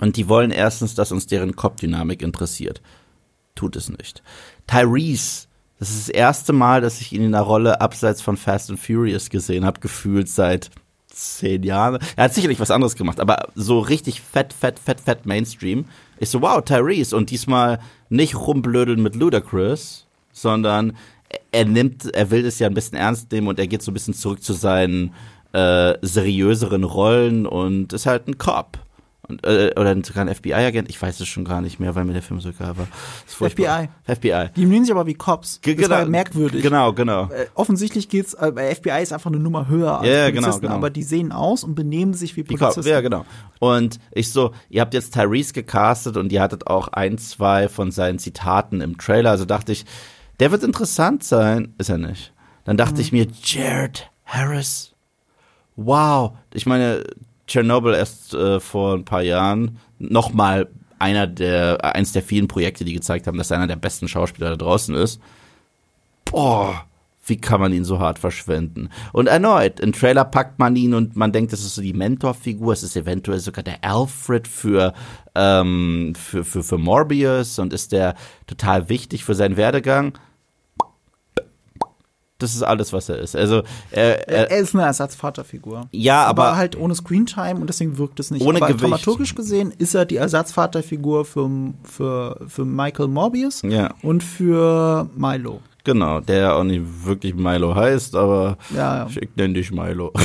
[0.00, 2.80] Und die wollen erstens, dass uns deren Kopfdynamik interessiert.
[3.54, 4.22] Tut es nicht.
[4.66, 5.46] Tyrese,
[5.78, 8.80] das ist das erste Mal, dass ich ihn in einer Rolle abseits von Fast and
[8.80, 10.70] Furious gesehen habe, gefühlt seit
[11.08, 11.98] zehn Jahren.
[12.16, 15.84] Er hat sicherlich was anderes gemacht, aber so richtig fett, fett, fett, fett Mainstream.
[16.18, 17.14] Ich so, wow, Tyrese.
[17.14, 20.96] Und diesmal nicht rumblödeln mit Ludacris, sondern
[21.52, 23.94] er nimmt, er will das ja ein bisschen ernst nehmen und er geht so ein
[23.94, 25.12] bisschen zurück zu seinen
[25.52, 28.78] äh, seriöseren Rollen und ist halt ein Cop.
[29.28, 32.12] Und, äh, oder sogar ein FBI-Agent, ich weiß es schon gar nicht mehr, weil mir
[32.12, 32.86] der Film so egal war.
[33.26, 33.88] Furchtbar.
[34.04, 34.50] FBI.
[34.54, 35.60] Die nennen sich aber wie Cops.
[35.62, 36.62] Ge- Das war ja merkwürdig.
[36.62, 37.24] Genau, genau.
[37.24, 40.58] Äh, offensichtlich geht's, äh, bei FBI ist einfach eine Nummer höher als ja, Polizisten, genau,
[40.60, 40.74] genau.
[40.74, 42.88] aber die sehen aus und benehmen sich wie Wie Polizisten.
[42.88, 43.24] ja, genau.
[43.58, 47.90] Und ich so, ihr habt jetzt Tyrese gecastet und ihr hattet auch ein, zwei von
[47.90, 49.30] seinen Zitaten im Trailer.
[49.32, 49.86] Also dachte ich,
[50.40, 51.74] der wird interessant sein.
[51.78, 52.32] Ist er nicht.
[52.64, 54.92] Dann dachte ich mir, Jared Harris.
[55.76, 56.32] Wow.
[56.52, 57.04] Ich meine,
[57.46, 60.68] Chernobyl erst äh, vor ein paar Jahren nochmal
[60.98, 64.50] einer der, eins der vielen Projekte, die gezeigt haben, dass er einer der besten Schauspieler
[64.50, 65.20] da draußen ist.
[66.24, 66.85] Boah,
[67.26, 68.88] wie kann man ihn so hart verschwenden?
[69.12, 72.72] Und erneut, im Trailer packt man ihn und man denkt, das ist so die Mentorfigur,
[72.72, 74.94] es ist eventuell sogar der Alfred für,
[75.34, 78.14] ähm, für, für, für Morbius und ist der
[78.46, 80.16] total wichtig für seinen Werdegang.
[82.38, 83.34] Das ist alles, was er ist.
[83.34, 85.88] Also, er, Er, er, er ist eine Ersatzvaterfigur.
[85.90, 88.44] ja, aber, aber, halt ohne Screentime und deswegen wirkt es nicht.
[88.44, 88.82] Ohne aber Gewicht.
[88.84, 91.48] dramaturgisch gesehen ist er die Ersatzvaterfigur für,
[91.82, 95.60] für, für Michael Morbius ja, und für Milo.
[95.86, 99.06] Genau, der auch nicht wirklich Milo heißt, aber Ja, ja.
[99.08, 100.12] ich nenne dich Milo.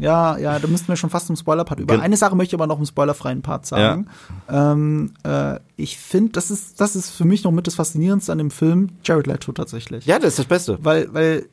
[0.00, 1.94] Ja, ja, da müssten wir schon fast im Spoiler-Part über.
[1.94, 4.08] Gen- Eine Sache möchte ich aber noch im spoilerfreien Part sagen.
[4.50, 8.38] Ähm, äh, ich finde, das ist, das ist für mich noch mit das Faszinierendste an
[8.38, 10.04] dem Film Jared Leto tatsächlich.
[10.04, 10.78] Ja, das ist das Beste.
[10.82, 11.46] Weil, weil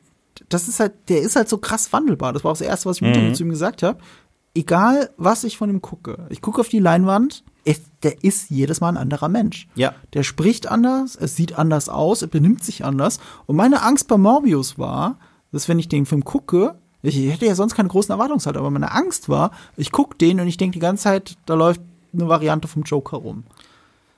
[0.48, 2.32] das ist halt, der ist halt so krass wandelbar.
[2.32, 3.98] Das war auch das Erste, was ich Interview zu ihm gesagt habe.
[4.56, 6.26] Egal, was ich von ihm gucke.
[6.28, 7.44] Ich gucke auf die Leinwand,
[8.02, 9.68] der ist jedes Mal ein anderer Mensch.
[9.74, 9.94] Ja.
[10.12, 13.18] Der spricht anders, es sieht anders aus, er benimmt sich anders.
[13.46, 15.16] Und meine Angst bei Morbius war,
[15.52, 18.92] dass wenn ich den Film gucke, ich hätte ja sonst keine großen Erwartungshaltung, aber meine
[18.92, 21.80] Angst war, ich gucke den und ich denke die ganze Zeit, da läuft
[22.12, 23.44] eine Variante vom Joker rum.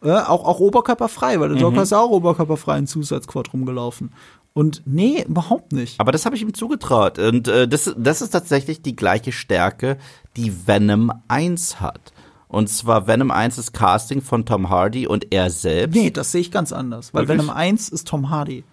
[0.02, 4.12] Ja, auch, auch oberkörperfrei, weil der Joker ist ja auch oberkörperfrei in Zusatzquad rumgelaufen.
[4.52, 5.98] Und nee, überhaupt nicht.
[5.98, 7.18] Aber das habe ich ihm zugetraut.
[7.18, 9.96] Und äh, das, das ist tatsächlich die gleiche Stärke,
[10.36, 12.12] die Venom 1 hat.
[12.54, 15.96] Und zwar Venom 1 ist Casting von Tom Hardy und er selbst.
[15.96, 17.12] Nee, das sehe ich ganz anders.
[17.12, 17.46] Weil Wirklich?
[17.46, 18.64] Venom 1 ist Tom Hardy.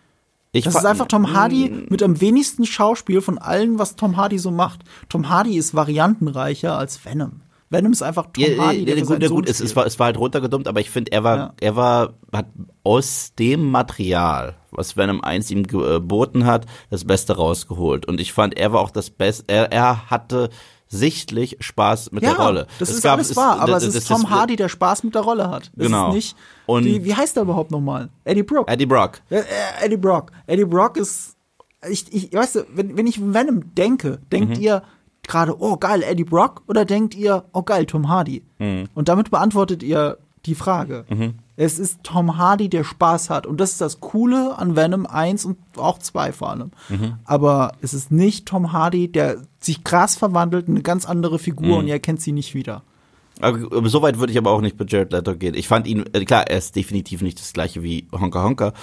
[0.53, 4.37] Ich Das ist einfach Tom Hardy mit am wenigsten Schauspiel von allen, was Tom Hardy
[4.37, 4.81] so macht.
[5.09, 7.41] Tom Hardy ist variantenreicher als Venom.
[7.69, 9.85] Venom ist einfach Tom Ja, Hardy, ja, der für gut, ja, gut es, es, war,
[9.85, 11.53] es war halt runtergedummt, aber ich finde, er war, Ja.
[11.61, 12.47] er war, hat
[12.83, 18.05] aus dem Material, was Venom 1 ihm geboten hat, das Beste rausgeholt.
[18.05, 20.49] Und ich fand, er war auch das Beste, er, er hatte
[20.91, 22.67] sichtlich Spaß mit ja, der Rolle.
[22.79, 24.69] das Es ist gab- alles wahr, aber das- es das- ist Tom das- Hardy, der
[24.69, 25.71] Spaß mit der Rolle hat.
[25.77, 26.13] Es Genau.
[26.13, 28.09] nicht, Und- die, wie heißt er überhaupt nochmal?
[28.25, 28.71] Eddie Brooke.
[28.71, 29.21] Eddie Brock.
[29.29, 30.31] Ja, äh, Eddie Brock.
[30.47, 31.35] Eddie Brock ist,
[31.89, 34.63] ich, ich weißt du, wenn, wenn ich Venom denke, denkt Mhm.
[34.63, 34.83] ihr
[35.23, 38.43] gerade, oh geil, Eddie Brock, oder denkt ihr, oh geil, Tom Hardy?
[38.59, 38.85] Mhm.
[38.93, 41.05] Und damit beantwortet ihr die Frage.
[41.57, 43.45] Es ist Tom Hardy, der Spaß hat.
[43.45, 46.71] Und das ist das Coole an Venom 1 und auch 2 vor allem.
[46.89, 47.15] Mhm.
[47.25, 51.39] Aber es ist nicht Tom Hardy, der sich krass verwandelt in eine ganz andere Mhm.
[51.39, 52.83] Figur und ihr erkennt sie nicht wieder.
[53.39, 55.55] Aber so weit würde ich aber auch nicht bei Jared Leto gehen.
[55.55, 58.73] Ich fand ihn, äh, klar, er ist definitiv nicht das gleiche wie Honka Honka,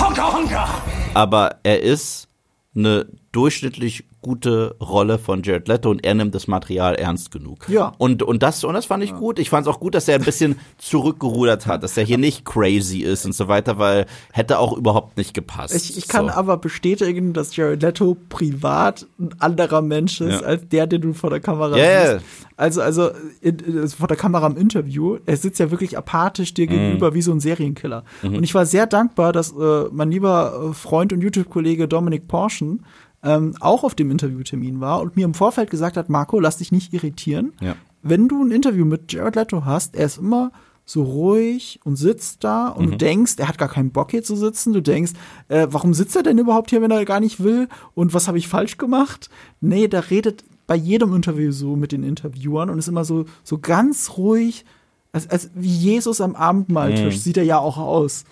[0.00, 0.68] Honka Honka!
[1.14, 2.28] aber er ist
[2.74, 7.68] eine durchschnittlich gute Rolle von Jared Leto und er nimmt das Material ernst genug.
[7.68, 7.92] Ja.
[7.98, 9.38] Und, und, das, und das fand ich gut.
[9.38, 12.44] Ich fand es auch gut, dass er ein bisschen zurückgerudert hat, dass er hier nicht
[12.44, 15.74] crazy ist und so weiter, weil hätte auch überhaupt nicht gepasst.
[15.76, 16.32] Ich, ich kann so.
[16.32, 20.46] aber bestätigen, dass Jared Leto privat ein anderer Mensch ist, Ja.
[20.46, 22.12] als der, den du vor der Kamera Ja, ja.
[22.18, 22.24] siehst.
[22.56, 23.10] Also, also
[23.42, 26.54] in, in, vor der Kamera im Interview, er sitzt ja wirklich apathisch Mhm.
[26.54, 28.02] dir gegenüber wie so ein Serienkiller.
[28.22, 32.84] Und ich war sehr dankbar, dass äh, mein lieber äh, Freund und YouTube-Kollege Dominik Porschen
[33.26, 36.72] ähm, auch auf dem Interviewtermin war und mir im Vorfeld gesagt hat, Marco, lass dich
[36.72, 37.52] nicht irritieren.
[37.60, 37.74] Ja.
[38.02, 40.52] Wenn du ein Interview mit Jared Leto hast, er ist immer
[40.84, 42.90] so ruhig und sitzt da und Mhm.
[42.92, 44.72] du denkst, er hat gar keinen Bock hier zu sitzen.
[44.72, 45.12] Du denkst,
[45.48, 47.68] äh, warum sitzt er denn überhaupt hier, wenn er gar nicht will?
[47.94, 49.28] Und was habe ich falsch gemacht?
[49.60, 53.58] Nee, der redet bei jedem Interview so mit den Interviewern und ist immer so, so
[53.58, 54.64] ganz ruhig,
[55.12, 58.24] als, als wie Jesus am Abendmahltisch sieht er ja auch aus.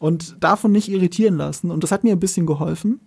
[0.00, 1.70] Und davon nicht irritieren lassen.
[1.70, 2.98] Und das hat mir ein bisschen geholfen.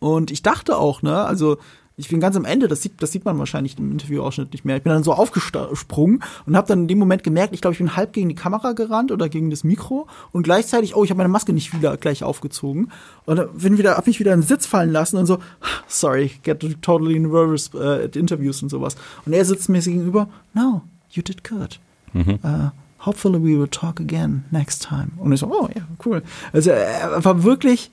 [0.00, 1.58] Und ich dachte auch, ne, also
[1.98, 4.76] ich bin ganz am Ende, das sieht, das sieht man wahrscheinlich im Interviewausschnitt nicht mehr.
[4.76, 7.78] Ich bin dann so aufgesprungen und habe dann in dem Moment gemerkt, ich glaube, ich
[7.78, 11.18] bin halb gegen die Kamera gerannt oder gegen das Mikro und gleichzeitig, oh, ich habe
[11.18, 12.92] meine Maske nicht wieder gleich aufgezogen
[13.26, 15.38] und dann bin wieder, hab mich wieder in den Sitz fallen lassen und so,
[15.88, 18.94] sorry, get totally nervous äh, at interviews und sowas.
[19.26, 21.80] Und er sitzt mir gegenüber, no, you did good.
[22.14, 22.70] Uh,
[23.04, 25.10] hopefully we will talk again next time.
[25.18, 26.22] Und ich so, oh ja, cool.
[26.52, 27.90] Also er war wirklich,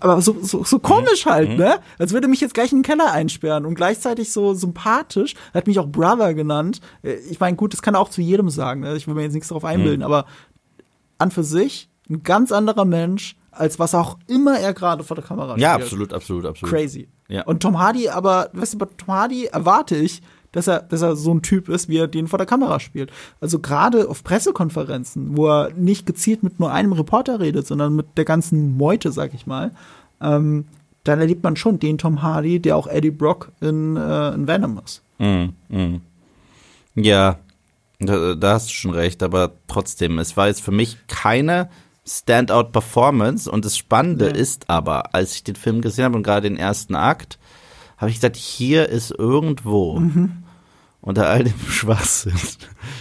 [0.00, 1.78] aber so, so, so komisch halt, ne?
[1.98, 5.34] Als würde mich jetzt gleich in den Keller einsperren und gleichzeitig so sympathisch.
[5.52, 6.80] Er hat mich auch Brother genannt.
[7.02, 8.80] Äh, Ich meine, gut, das kann er auch zu jedem sagen.
[8.80, 8.96] Ne?
[8.96, 10.26] Ich will mir jetzt nichts darauf einbilden, aber
[11.18, 15.24] an für sich ein ganz anderer Mensch, als was auch immer er gerade vor der
[15.24, 15.82] Kamera Ja, spielt.
[15.84, 16.74] absolut, absolut, absolut.
[16.74, 17.08] Crazy.
[17.28, 17.42] Ja.
[17.44, 20.22] Und Tom Hardy, aber, weißt du, bei Tom Hardy erwarte ich,
[20.58, 23.10] dass er, dass er so ein Typ ist, wie er den vor der Kamera spielt.
[23.40, 28.06] Also gerade auf Pressekonferenzen, wo er nicht gezielt mit nur einem Reporter redet, sondern mit
[28.16, 29.70] der ganzen Meute, sag ich mal,
[30.20, 30.64] ähm,
[31.04, 34.80] dann erlebt man schon den Tom Hardy, der auch Eddie Brock in, äh, in Venom
[34.84, 35.02] ist.
[35.18, 36.00] Mm, mm.
[36.96, 37.38] Ja,
[38.00, 41.68] da, da hast du schon recht, aber trotzdem, es war jetzt für mich keine
[42.06, 44.34] Standout-Performance und das Spannende Ja.
[44.34, 47.38] ist aber, als ich den Film gesehen habe und gerade den ersten Akt,
[47.96, 50.00] habe ich gesagt, hier ist irgendwo
[51.00, 52.32] unter all dem Schwachsinn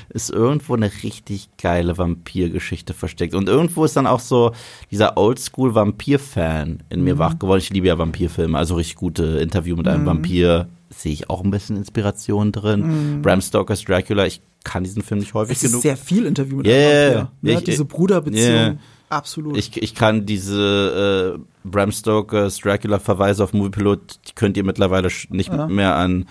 [0.10, 3.34] ist irgendwo eine richtig geile Vampirgeschichte versteckt.
[3.36, 4.54] Und irgendwo ist dann auch so
[4.92, 7.60] dieser Oldschool-Vampir-Fan in mir wach geworden.
[7.60, 10.68] Ich liebe ja Vampirfilme, also richtig gute Interview mit einem Vampir.
[10.90, 13.22] Sehe ich auch ein bisschen Inspiration drin.
[13.22, 15.82] Bram Stokers Dracula, ich kann diesen Film nicht häufig Es ist genug.
[15.84, 17.32] sehr viel Interview mit Yeah, einem Vampir.
[17.42, 17.52] Ne?
[17.54, 18.48] ich- Diese Bruderbeziehung.
[18.56, 18.78] Yeah.
[19.10, 19.56] Absolut.
[19.56, 25.50] Ich, ich kann diese äh, Bram Stokers Dracula-Verweise auf Moviepilot, die könnt ihr mittlerweile nicht
[25.52, 25.68] Ja.
[25.68, 26.26] mehr an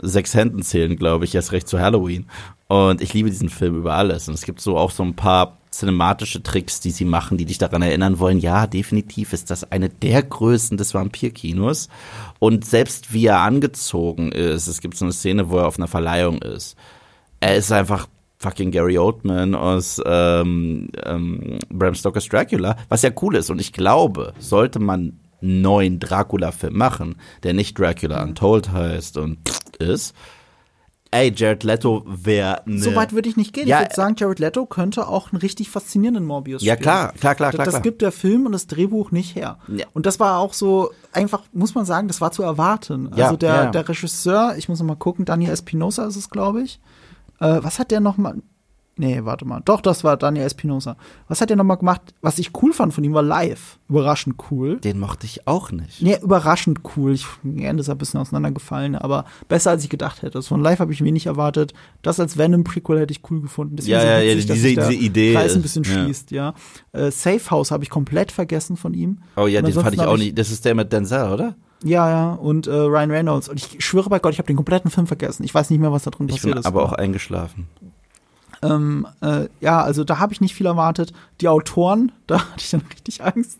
[0.00, 2.26] sechs Händen zählen, glaube ich, erst recht zu Halloween.
[2.68, 4.28] Und ich liebe diesen Film über alles.
[4.28, 7.58] Und es gibt so auch so ein paar cinematische Tricks, die sie machen, die dich
[7.58, 8.38] daran erinnern wollen.
[8.38, 11.88] Ja, definitiv ist das eine der Größen des Vampirkinos.
[12.38, 15.88] Und selbst wie er angezogen ist, es gibt so eine Szene, wo er auf einer
[15.88, 16.76] Verleihung ist.
[17.40, 18.06] Er ist einfach
[18.38, 23.50] fucking Gary Oldman aus ähm, ähm, Bram Stokers Dracula, was ja cool ist.
[23.50, 29.38] Und ich glaube, sollte man neuen Dracula-Film machen, der nicht Dracula Untold heißt und
[29.78, 30.14] ist,
[31.10, 33.68] ey, Jared Leto wäre ne So weit würde ich nicht gehen.
[33.68, 36.82] Ja, ich würde sagen, Jared Leto könnte auch einen richtig faszinierenden Morbius Ja, spielen.
[36.84, 39.58] klar, klar, klar, Das- klar, Das gibt der Film und das Drehbuch nicht her.
[39.68, 39.84] Ja.
[39.92, 43.10] Und das war auch so, einfach, muss man sagen, das war zu erwarten.
[43.14, 43.70] Ja, also der, ja, ja.
[43.70, 46.80] der Regisseur, ich muss noch mal gucken, Daniel Espinosa ist es, glaube ich.
[47.40, 48.36] Äh, was hat der noch mal
[48.94, 49.62] Nee, warte mal.
[49.64, 50.96] Doch, das war Daniel Espinosa.
[51.26, 52.14] Was hat der noch mal gemacht?
[52.20, 53.78] Was ich cool fand von ihm war live.
[53.88, 54.76] Überraschend cool.
[54.80, 56.02] Den mochte ich auch nicht.
[56.02, 57.12] Nee, überraschend cool.
[57.14, 60.36] Ich, die Ende ist ein bisschen auseinandergefallen, aber besser als ich gedacht hätte.
[60.36, 61.72] Also von Live habe ich wenig erwartet.
[62.02, 63.76] Das als Venom-Prequel hätte ich cool gefunden.
[63.76, 65.90] Deswegen Ja, ja, ja, witzig, dass diese- diese Idee Kreis ein bisschen ja.
[65.92, 66.52] schließt, ja.
[66.92, 69.18] Äh, Safe House habe ich komplett vergessen von ihm.
[69.36, 70.36] Oh ja, den fand ich auch nicht.
[70.38, 71.56] Das ist der mit Denzel, oder?
[71.82, 73.48] Ja, ja, und äh, Ryan Reynolds.
[73.48, 75.42] Und ich schwöre bei Gott, ich habe den kompletten Film vergessen.
[75.44, 76.66] Ich weiß nicht mehr, was da drin Ich passiert bin ist.
[76.66, 77.66] aber auch eingeschlafen.
[78.62, 81.12] Ähm, äh, ja, also da habe ich nicht viel erwartet.
[81.40, 83.58] Die Autoren, da hatte ich dann richtig Angst.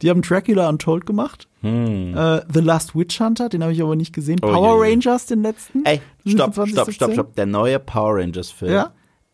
[0.00, 1.48] Die haben Dracula Untold gemacht.
[1.62, 2.16] Hm.
[2.16, 4.38] Äh, The Last Witch Hunter, den habe ich aber nicht gesehen.
[4.42, 4.94] Oh, Power je, je.
[4.94, 5.84] Rangers, den letzten.
[5.84, 6.94] Ey, stopp, stopp, 2017.
[6.94, 7.34] stopp, stopp.
[7.36, 8.92] Der neue Power Rangers Film, Ja?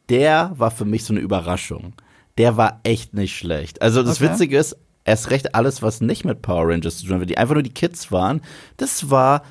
[0.08, 1.92] der war für mich so eine Überraschung.
[2.38, 3.82] Der war echt nicht schlecht.
[3.82, 4.32] Also das Okay.
[4.32, 7.54] Witzige ist, erst recht alles, was nicht mit Power Rangers zu tun hat, die einfach
[7.54, 8.40] nur die Kids waren,
[8.78, 9.42] das war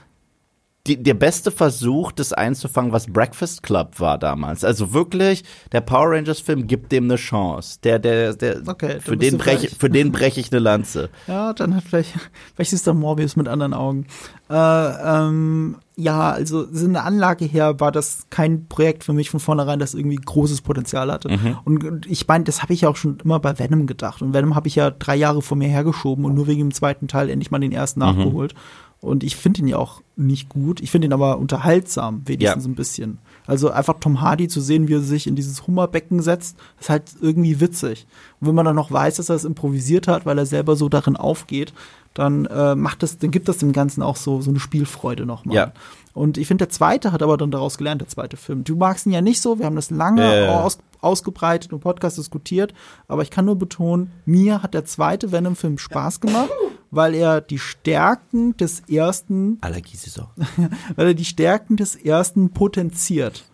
[0.88, 4.64] die, der beste Versuch, das einzufangen, was Breakfast Club war damals.
[4.64, 7.78] Also wirklich, der Power Rangers Film gibt dem eine Chance.
[7.84, 11.10] Der, der, der, Okay, für den breche, für den breche ich eine Lanze.
[11.28, 12.14] Ja, dann hat vielleicht,
[12.56, 14.06] vielleicht ist der Morbius mit anderen Augen.
[14.50, 19.40] Äh, ähm, ja, also so eine Anlage her war das kein Projekt für mich von
[19.40, 21.30] vornherein, das irgendwie großes Potenzial hatte.
[21.64, 24.22] Und, und ich meine, das habe ich ja auch schon immer bei Venom gedacht.
[24.22, 27.08] Und Venom habe ich ja drei Jahre vor mir hergeschoben und nur wegen dem zweiten
[27.08, 28.56] Teil endlich mal den ersten nachgeholt.
[29.02, 30.80] Und ich finde ihn ja auch nicht gut.
[30.80, 32.70] Ich finde ihn aber unterhaltsam, wenigstens Ja.
[32.72, 33.18] ein bisschen.
[33.48, 37.04] Also einfach Tom Hardy zu sehen, wie er sich in dieses Hummerbecken setzt, ist halt
[37.20, 38.06] irgendwie witzig.
[38.40, 40.88] Und wenn man dann noch weiß, dass er es improvisiert hat, weil er selber so
[40.88, 41.74] darin aufgeht,
[42.14, 45.56] dann äh, macht das, dann gibt das dem Ganzen auch so, so eine Spielfreude nochmal.
[45.56, 45.74] Ja.
[46.14, 48.64] Und ich finde, der zweite hat aber dann daraus gelernt, der zweite Film.
[48.64, 50.62] Du magst ihn ja nicht so, wir haben das lange ja.
[50.62, 52.74] Aus, ausgebreitet im Podcast diskutiert,
[53.08, 56.50] aber ich kann nur betonen, mir hat der zweite Venom-Film Spaß gemacht,
[56.92, 60.28] weil er die Stärken des ersten Allergiesaison.
[60.96, 63.46] weil er die Stärken des ersten potenziert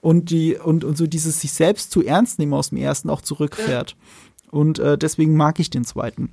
[0.00, 3.20] und die und, und so dieses sich selbst zu ernst nehmen aus dem ersten auch
[3.20, 3.96] zurückfährt.
[4.50, 6.30] Und äh, deswegen mag ich den zweiten.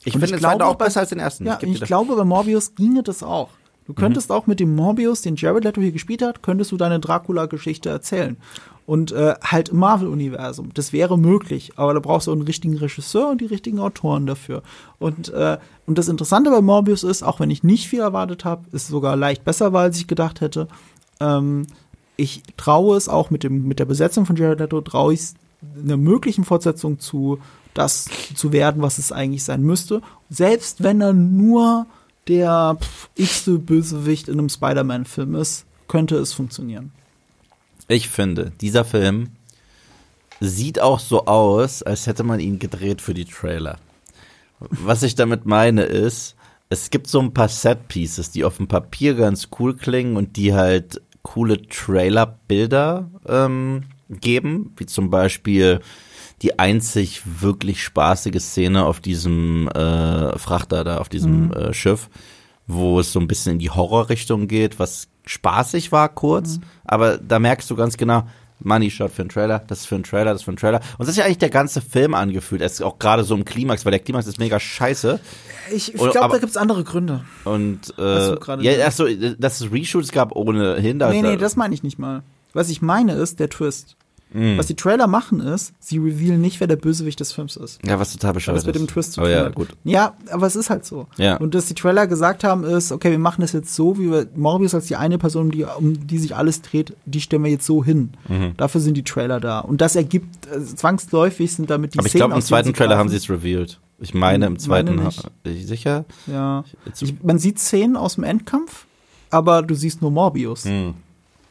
[0.00, 1.46] Ich Und finde ich den zweiten auch besser als den ersten.
[1.46, 1.86] Ja, ich das.
[1.86, 3.50] glaube, bei Morbius ginge das auch.
[3.88, 7.00] Du könntest auch mit dem Morbius, den Jared Leto hier gespielt hat, könntest du deine
[7.00, 8.36] Dracula-Geschichte erzählen.
[8.84, 10.72] Und äh, halt im Marvel-Universum.
[10.74, 14.62] Das wäre möglich, aber da brauchst du einen richtigen Regisseur und die richtigen Autoren dafür.
[14.98, 18.66] Und, äh, und das Interessante bei Morbius ist, auch wenn ich nicht viel erwartet habe,
[18.72, 20.68] ist sogar leicht besser war, als ich gedacht hätte.
[21.18, 21.66] Ähm,
[22.16, 25.34] ich traue es auch mit, dem, mit der Besetzung von Jared Leto, traue ich es
[25.82, 27.38] einer möglichen Fortsetzung zu,
[27.72, 30.02] das zu werden, was es eigentlich sein müsste.
[30.28, 31.86] Selbst wenn er nur
[32.28, 32.76] der
[33.14, 36.92] x-te Bösewicht in einem Spider-Man-Film ist, könnte es funktionieren.
[37.88, 39.30] Ich finde, dieser Film
[40.40, 43.78] sieht auch so aus, als hätte man ihn gedreht für die Trailer.
[44.60, 46.36] Was ich damit meine ist,
[46.68, 50.54] es gibt so ein paar Set-Pieces, die auf dem Papier ganz cool klingen und die
[50.54, 55.80] halt coole Trailer-Bilder ähm, geben, wie zum Beispiel
[56.42, 62.08] die einzig wirklich spaßige Szene auf diesem äh, Frachter da, auf diesem äh, Schiff,
[62.66, 67.38] wo es so ein bisschen in die Horrorrichtung geht, was spaßig war kurz, aber da
[67.38, 68.24] merkst du ganz genau,
[68.60, 70.80] Money Shot für einen Trailer, das ist für einen Trailer, das ist für einen Trailer.
[70.98, 72.60] Und das ist ja eigentlich der ganze Film angefühlt.
[72.60, 75.20] Er ist auch gerade so im Klimax, weil der Klimax ist mega scheiße.
[75.72, 77.24] Ich, ich glaube, da gibt es andere Gründe.
[77.44, 78.82] Und äh, ja, gesagt?
[78.84, 79.06] ach so,
[79.38, 80.98] dass es Reshoots gab ohnehin.
[80.98, 82.22] Da, Nee, nee, da- das meine ich nicht mal.
[82.52, 83.96] Was ich meine ist der Twist.
[84.32, 84.58] Mhm.
[84.58, 87.80] Was die Trailer machen ist, sie revealen nicht, wer der Bösewicht des Films ist.
[87.86, 88.90] Ja, was total bescheuert das mit dem ist.
[88.90, 89.68] Twist zu Oh tun ja, gut.
[89.84, 91.06] Ja, aber es ist halt so.
[91.16, 91.36] Ja.
[91.38, 94.26] Und dass die Trailer gesagt haben, ist, okay, wir machen das jetzt so, wie wir
[94.36, 97.64] Morbius als die eine Person, die, um die sich alles dreht, die stellen wir jetzt
[97.66, 98.10] so hin.
[98.28, 98.52] Mhm.
[98.58, 99.60] Dafür sind die Trailer da.
[99.60, 103.08] Und das ergibt, äh, zwangsläufig sind damit die Aber ich glaube, im zweiten Trailer haben
[103.08, 103.80] sie es revealed.
[104.00, 105.04] Ich meine, im Meine zweiten.
[105.04, 105.10] ha-
[105.44, 106.04] ich sicher?
[106.26, 106.64] Ja.
[107.00, 108.86] Ich, man sieht Szenen aus dem Endkampf,
[109.30, 110.64] aber du siehst nur Morbius.
[110.66, 110.94] Hm.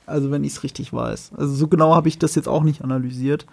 [0.07, 1.31] Also wenn ich es richtig weiß.
[1.37, 3.45] Also so genau habe ich das jetzt auch nicht analysiert.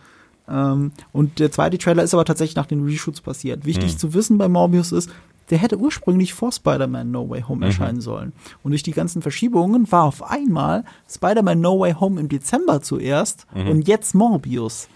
[0.49, 3.65] Ähm, und der zweite Trailer ist aber tatsächlich nach den Reshoots passiert.
[3.67, 3.99] Wichtig Hm.
[3.99, 5.11] zu wissen bei Morbius ist,
[5.51, 7.49] der hätte ursprünglich vor Spider-Man No Way Mhm.
[7.49, 8.33] Home erscheinen sollen.
[8.63, 13.47] Und durch die ganzen Verschiebungen war auf einmal Spider-Man No Way Home im Dezember zuerst
[13.55, 13.69] Mhm.
[13.69, 14.89] und jetzt Morbius.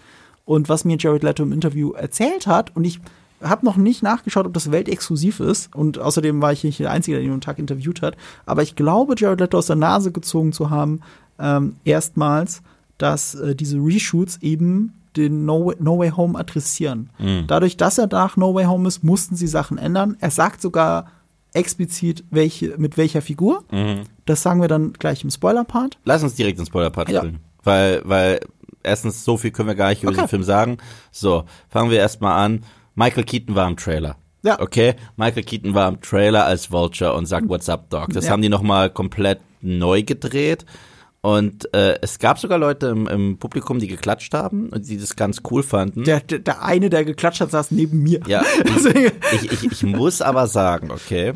[0.45, 2.99] Und was mir Jared Leto im Interview erzählt hat, und ich
[3.41, 5.73] habe noch nicht nachgeschaut, ob das weltexklusiv ist.
[5.75, 8.17] Und außerdem war ich nicht der Einzige, der ihn am Tag interviewt hat.
[8.45, 11.01] Aber ich glaube, Jared Leto aus der Nase gezogen zu haben,
[11.39, 12.61] ähm, erstmals,
[12.97, 17.09] dass äh, diese Reshoots eben den no Way, no Way Home adressieren.
[17.47, 20.15] Dadurch, dass er nach No Way Home ist, mussten sie Sachen ändern.
[20.19, 21.07] Er sagt sogar
[21.53, 23.63] explizit welche, mit welcher Figur.
[24.25, 25.97] Das sagen wir dann gleich im Spoiler-Part.
[26.05, 27.21] Lass uns direkt ins Spoiler-Part Ja.
[27.21, 27.39] springen.
[27.63, 28.39] Weil, weil
[28.83, 30.17] erstens, so viel können wir gar nicht über Okay.
[30.21, 30.77] diesen Film sagen.
[31.11, 32.63] So, fangen wir erstmal an.
[32.93, 34.15] Michael Keaton war im Trailer.
[34.43, 34.59] Ja.
[34.61, 38.09] Okay, Michael Keaton war im Trailer als Vulture und sagt What's up, Dog.
[38.13, 38.31] Das Ja.
[38.31, 40.65] haben die nochmal komplett neu gedreht.
[41.21, 45.15] Und äh, es gab sogar Leute im, im Publikum, die geklatscht haben und die das
[45.17, 46.05] ganz cool fanden.
[46.05, 48.21] Der, der, der eine, der geklatscht hat, saß neben mir.
[48.25, 51.33] Ja, Deswegen- ich, ich, ich muss aber sagen, okay.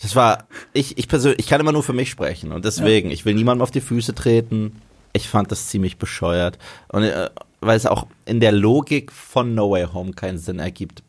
[0.00, 3.24] Das war, ich, ich persönlich, ich kann immer nur für mich sprechen und deswegen, ich
[3.24, 4.82] will niemandem auf die Füße treten.
[5.12, 6.58] Ich fand das ziemlich bescheuert.
[6.88, 11.04] Und äh, weil es auch in der Logik von No Way Home keinen Sinn ergibt.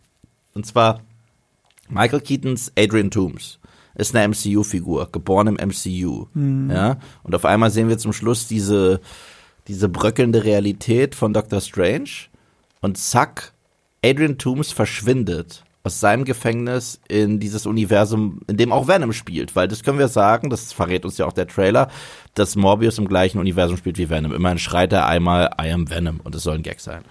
[0.54, 1.02] Und zwar,
[1.90, 3.58] Michael Keatons Adrian Toomes
[3.96, 6.28] ist eine MCU-Figur, geboren im MCU.
[6.72, 6.98] Ja?
[7.24, 9.02] Und auf einmal sehen wir zum Schluss diese,
[9.68, 12.10] diese bröckelnde Realität von Doctor Strange.
[12.82, 13.54] Und zack,
[14.04, 19.56] Adrian Toomes verschwindet aus seinem Gefängnis in dieses Universum, in dem auch Venom spielt.
[19.56, 21.90] Weil das können wir sagen, das verrät uns ja auch der Trailer,
[22.36, 24.34] dass Morbius im gleichen Universum spielt wie Venom.
[24.34, 26.22] Immerhin schreit er einmal, I am Venom.
[26.24, 27.04] Und es soll ein Gag sein.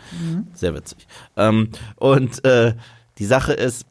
[0.55, 1.07] Sehr witzig.
[1.37, 2.75] Ähm, und äh,
[3.19, 3.85] die Sache ist,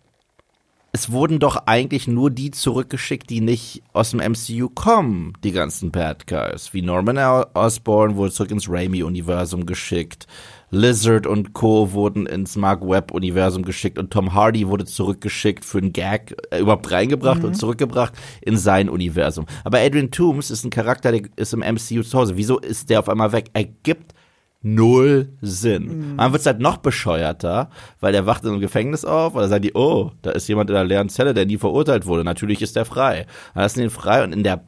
[0.94, 5.90] es wurden doch eigentlich nur die zurückgeschickt, die nicht aus dem MCU kommen, die ganzen
[5.90, 6.74] Bad Guys.
[6.74, 7.18] Wie Norman
[7.54, 10.28] Osborn wurde zurück ins Raimi-Universum geschickt.
[10.70, 11.94] Lizard und Co.
[11.94, 16.92] wurden ins Mark Webb-Universum geschickt und Tom Hardy wurde zurückgeschickt für einen Gag, äh, überhaupt
[16.92, 19.46] reingebracht und zurückgebracht in sein Universum.
[19.64, 22.36] Aber Adrian Toomes ist ein Charakter, der ist im MCU zu Hause.
[22.36, 23.50] Wieso ist der auf einmal weg?
[23.54, 24.14] Er gibt
[24.62, 26.16] null Sinn.
[26.18, 27.70] Dann wird's halt noch bescheuerter,
[28.00, 30.76] weil der wacht in einem Gefängnis auf, oder sagen die, oh, da ist jemand in
[30.76, 32.24] der leeren Zelle, der nie verurteilt wurde.
[32.24, 33.26] Natürlich ist der frei.
[33.54, 34.64] Dann lassen ihn frei und in der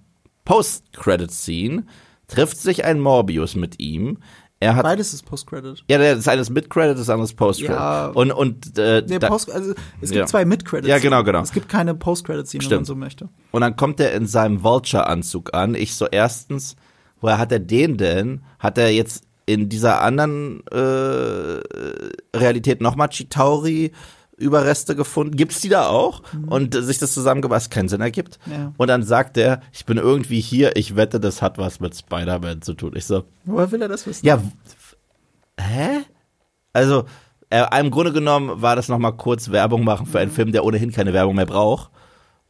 [0.46, 1.84] Post-Credit-Scene
[2.28, 4.18] trifft sich ein Morbius mit ihm.
[4.60, 5.84] Er hat Beides ist Post-Credit.
[5.90, 7.76] ja, das eine ist Mid-Credit, das andere ist Post-Credit.
[7.76, 8.08] Ja.
[8.08, 10.26] Und, und, äh, Nee, da, Post, also es gibt Ja.
[10.26, 10.88] zwei Mid-Credits.
[10.88, 11.42] Ja, genau, genau.
[11.42, 13.28] Es gibt keine Post-Credit-Scene, wenn man so möchte.
[13.52, 15.76] und dann kommt er in seinem Vulture-Anzug an.
[15.76, 16.78] Ich so, erstens,
[17.20, 18.42] woher hat er den denn?
[18.58, 21.60] Hat er jetzt in dieser anderen äh,
[22.36, 23.92] Realität nochmal Chitauri
[24.38, 25.38] Überreste gefunden?
[25.38, 26.24] Gibt's die da auch?
[26.48, 28.40] Und äh, sich das zusammengebracht, was keinen Sinn ergibt.
[28.50, 28.74] Ja.
[28.78, 32.62] Und dann sagt er, ich bin irgendwie hier, ich wette, das hat was mit Spider-Man
[32.62, 32.94] zu tun.
[32.96, 34.26] Ich so, Woher will er das wissen?
[34.26, 34.42] ja,
[35.60, 36.00] hä?
[36.74, 37.06] Also,
[37.52, 40.92] äh, im Grunde genommen war das nochmal kurz Werbung machen für einen Film, der ohnehin
[40.92, 41.92] keine Werbung mehr braucht,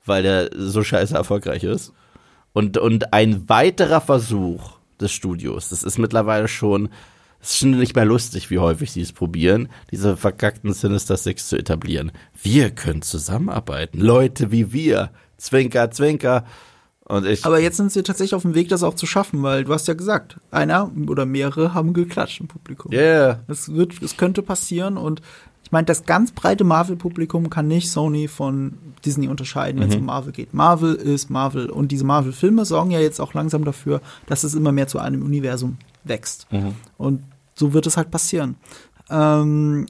[0.05, 1.91] weil der so scheiße erfolgreich ist.
[2.53, 6.89] Und, und ein weiterer Versuch des Studios, das ist mittlerweile schon,
[7.39, 11.49] es ist schon nicht mehr lustig, wie häufig sie es probieren, diese verkackten Sinister Six
[11.49, 12.11] zu etablieren.
[12.41, 13.99] Wir können zusammenarbeiten.
[13.99, 15.11] Leute wie wir.
[15.37, 16.45] Zwinker, zwinker.
[17.05, 17.45] Und ich.
[17.45, 19.87] Aber jetzt sind sie tatsächlich auf dem Weg, das auch zu schaffen, weil du hast
[19.89, 22.93] ja gesagt, einer oder mehrere haben geklatscht im Publikum.
[22.93, 23.41] yeah.
[23.47, 25.21] Es wird, es könnte passieren und
[25.63, 28.73] ich meine, das ganz breite Marvel-Publikum kann nicht Sony von
[29.05, 30.53] Disney unterscheiden, wenn es um Marvel geht.
[30.53, 34.71] Marvel ist Marvel und diese Marvel-Filme sorgen ja jetzt auch langsam dafür, dass es immer
[34.71, 36.47] mehr zu einem Universum wächst.
[36.97, 37.23] Und
[37.55, 38.55] so wird es halt passieren.
[39.09, 39.87] Ähm,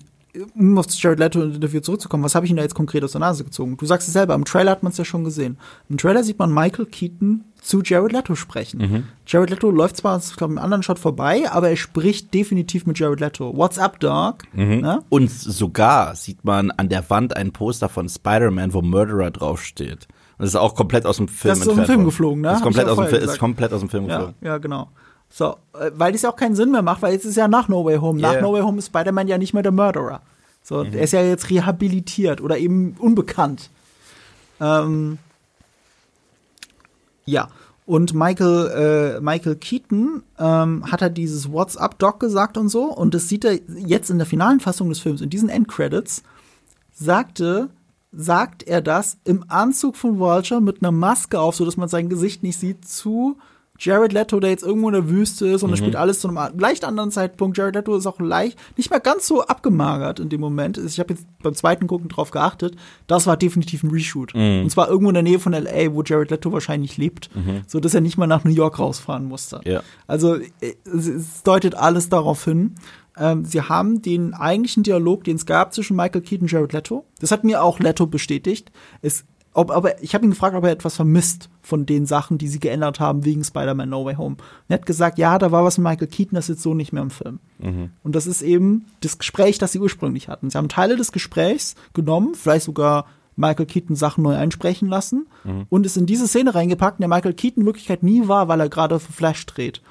[0.55, 3.19] um auf das Jared Leto-Interview zurückzukommen, was habe ich Ihnen da jetzt konkret aus der
[3.21, 3.77] Nase gezogen?
[3.77, 5.57] Du sagst es selber, im Trailer hat man es ja schon gesehen.
[5.89, 9.07] Im Trailer sieht man Michael Keaton zu Jared Leto sprechen.
[9.27, 12.99] Jared Leto läuft zwar, ich glaube, im anderen Shot vorbei, aber er spricht definitiv mit
[12.99, 13.55] Jared Leto.
[13.55, 14.39] What's up, Dog?
[14.53, 15.01] Ne?
[15.09, 20.07] Und sogar sieht man an der Wand ein Poster von Spider-Man, wo Murderer draufsteht.
[20.37, 22.47] Und das ist auch komplett aus dem Film Das ist aus dem Film geflogen, ne?
[22.49, 24.35] Das ist komplett, ja aus dem, ist komplett aus dem Film Ja, geflogen.
[24.41, 24.89] ja, genau.
[25.35, 27.67] So, äh, weil das ja auch keinen Sinn mehr macht, weil jetzt ist ja nach
[27.67, 28.21] No Way Home.
[28.21, 28.41] Nach Yeah.
[28.43, 30.21] No Way Home ist Spider-Man ja nicht mehr der Murderer.
[30.61, 30.93] So, Mhm.
[30.93, 33.71] er ist ja jetzt rehabilitiert oder eben unbekannt.
[34.61, 35.17] Ähm,
[37.25, 37.47] ja.
[37.85, 42.83] Und Michael, äh, Michael Keaton ähm, hat halt dieses What's up Doc gesagt und so.
[42.85, 46.23] Und das sieht er jetzt in der finalen Fassung des Films, in diesen Endcredits,
[46.93, 47.69] sagte,
[48.13, 52.07] sagt er das im Anzug von Vulture mit einer Maske auf, so dass man sein
[52.07, 53.37] Gesicht nicht sieht, zu
[53.79, 56.59] Jared Leto, der jetzt irgendwo in der Wüste ist und er spielt alles zu einem
[56.59, 57.57] leicht anderen Zeitpunkt.
[57.57, 60.77] Jared Leto ist auch leicht, nicht mehr ganz so abgemagert in dem Moment.
[60.77, 62.75] Ich habe jetzt beim zweiten Gucken drauf geachtet.
[63.07, 64.33] Das war definitiv ein Reshoot.
[64.63, 67.29] Und zwar irgendwo in der Nähe von LA, wo Jared Leto wahrscheinlich lebt,
[67.67, 69.59] so dass er nicht mal nach New York rausfahren musste.
[69.65, 69.81] Ja.
[70.07, 72.75] Also äh, es, es deutet alles darauf hin.
[73.17, 77.05] Ähm, sie haben den eigentlichen Dialog, den es gab zwischen Michael Keaton und Jared Leto.
[77.19, 78.71] Das hat mir auch Leto bestätigt.
[79.01, 82.47] Es, ob, aber ich habe ihn gefragt, ob er etwas vermisst von den Sachen, die
[82.47, 84.35] sie geändert haben wegen Spider-Man No Way Home.
[84.35, 86.73] Und er hat gesagt, ja, da war was mit Michael Keaton, das ist jetzt so
[86.73, 87.39] nicht mehr im Film.
[88.03, 90.49] Und das ist eben das Gespräch, das sie ursprünglich hatten.
[90.49, 95.27] Sie haben Teile des Gesprächs genommen, vielleicht sogar Michael Keaton Sachen neu einsprechen lassen
[95.69, 98.59] und es in diese Szene reingepackt, in der Michael Keaton in Wirklichkeit nie war, weil
[98.59, 99.81] er gerade für Flash dreht.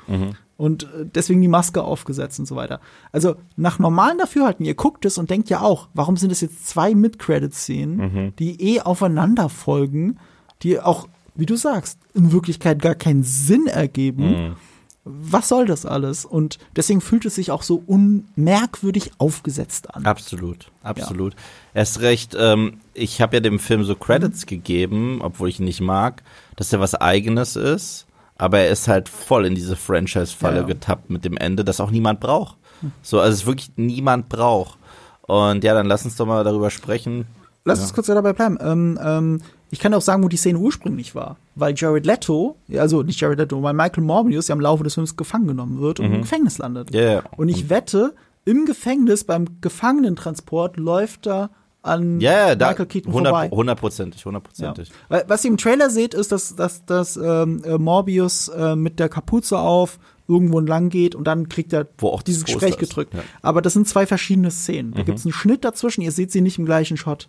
[0.62, 2.78] Und äh, deswegen die Maske aufgesetzt und so weiter.
[3.10, 6.68] Also nach normalen Dafürhalten, ihr guckt es und denkt ja auch, warum sind es jetzt
[6.68, 10.20] zwei Mid-Credit-Szenen, die eh aufeinander folgen,
[10.62, 14.54] die auch, wie du sagst, in Wirklichkeit gar keinen Sinn ergeben.
[15.02, 16.24] Was soll das alles?
[16.24, 20.06] Und deswegen fühlt es sich auch so unmerkwürdig aufgesetzt an.
[20.06, 21.34] Absolut, absolut.
[21.74, 25.80] Erst recht, ähm, ich habe ja dem Film so Credits gegeben, obwohl ich ihn nicht
[25.80, 26.22] mag,
[26.54, 28.06] dass er was Eigenes ist,
[28.38, 30.66] aber er ist halt voll in diese Franchise-Falle Ja, ja.
[30.66, 32.56] getappt mit dem Ende, das auch niemand braucht.
[33.02, 34.78] So, also es wirklich niemand braucht.
[35.22, 37.26] Und ja, dann lass uns doch mal darüber sprechen.
[37.64, 38.58] Lass uns kurz dabei bleiben.
[38.60, 41.36] Ähm, ähm, ich kann auch sagen, wo die Szene ursprünglich war.
[41.54, 45.16] Weil Jared Leto, also nicht Jared Leto, weil Michael Morbius ja im Laufe des Films
[45.16, 46.92] gefangen genommen wird und im Gefängnis landet.
[46.92, 47.22] Ja, ja.
[47.36, 48.14] Und ich wette,
[48.44, 51.50] im Gefängnis, beim Gefangenentransport, läuft er
[51.82, 53.48] an Ja, ja, da Michael Keaton 100 vorbei.
[53.50, 54.26] hundertprozentig, Ja.
[54.26, 54.90] hundertprozentig.
[55.08, 58.98] Weil, Was ihr im Trailer seht, ist, dass, dass, dass ähm, äh, Morbius äh, mit
[59.00, 62.78] der Kapuze auf irgendwo entlang geht und dann kriegt er Wo auch dieses Gespräch ist.
[62.78, 63.12] gedrückt.
[63.14, 63.20] Ja.
[63.20, 63.24] Mhm.
[63.42, 64.92] Aber das sind zwei verschiedene Szenen.
[64.94, 67.28] Da gibt es einen Schnitt dazwischen, ihr seht sie nicht im gleichen Shot.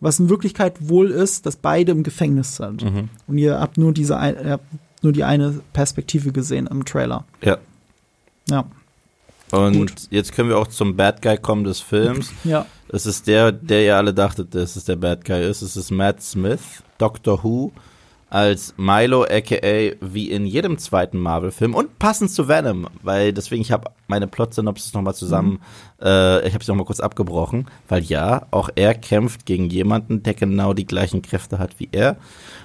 [0.00, 2.82] Was in Wirklichkeit wohl ist, dass beide im Gefängnis sind.
[2.84, 3.08] Mhm.
[3.28, 4.64] Und ihr habt nur diese ihr habt
[5.02, 7.24] nur die eine Perspektive gesehen im Trailer.
[7.40, 7.58] Ja.
[8.50, 8.64] Ja.
[9.52, 9.92] Und Gut.
[10.10, 12.32] jetzt können wir auch zum Bad Guy kommen des Films.
[12.42, 12.66] Ja.
[12.92, 15.62] Es ist der, der ihr alle dachtet, dass es der Bad Guy ist.
[15.62, 17.72] Es ist Matt Smith, Doctor Who,
[18.28, 23.72] als Milo, aka wie in jedem zweiten Marvel-Film und passend zu Venom, weil deswegen, ich
[23.72, 25.60] habe meine Plot-Synopsis nochmal zusammen,
[26.02, 30.34] äh, ich habe sie nochmal kurz abgebrochen, weil ja, auch er kämpft gegen jemanden, der
[30.34, 32.16] genau die gleichen Kräfte hat wie er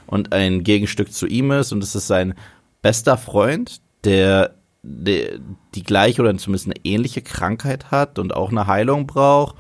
[0.07, 2.33] und ein Gegenstück zu ihm ist und es ist sein
[2.81, 5.39] bester Freund, der, der
[5.75, 9.55] die gleiche oder zumindest eine ähnliche Krankheit hat und auch eine Heilung braucht.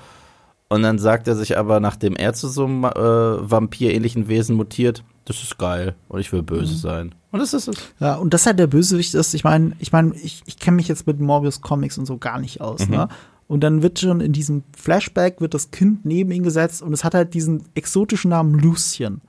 [0.69, 5.03] Und dann sagt er sich aber, nachdem er zu so einem äh, Vampir-ähnlichen Wesen mutiert,
[5.25, 7.15] das ist geil und ich will böse sein.
[7.31, 7.75] Und das ist es.
[7.99, 10.87] Ja, und dass halt der Bösewicht ist, ich meine, ich meine, ich, ich kenne mich
[10.87, 13.07] jetzt mit Morbius Comics und so gar nicht aus, ne?
[13.49, 17.05] Und dann wird schon in diesem Flashback wird das Kind neben ihn gesetzt und es
[17.05, 19.21] hat halt diesen exotischen Namen Lucien.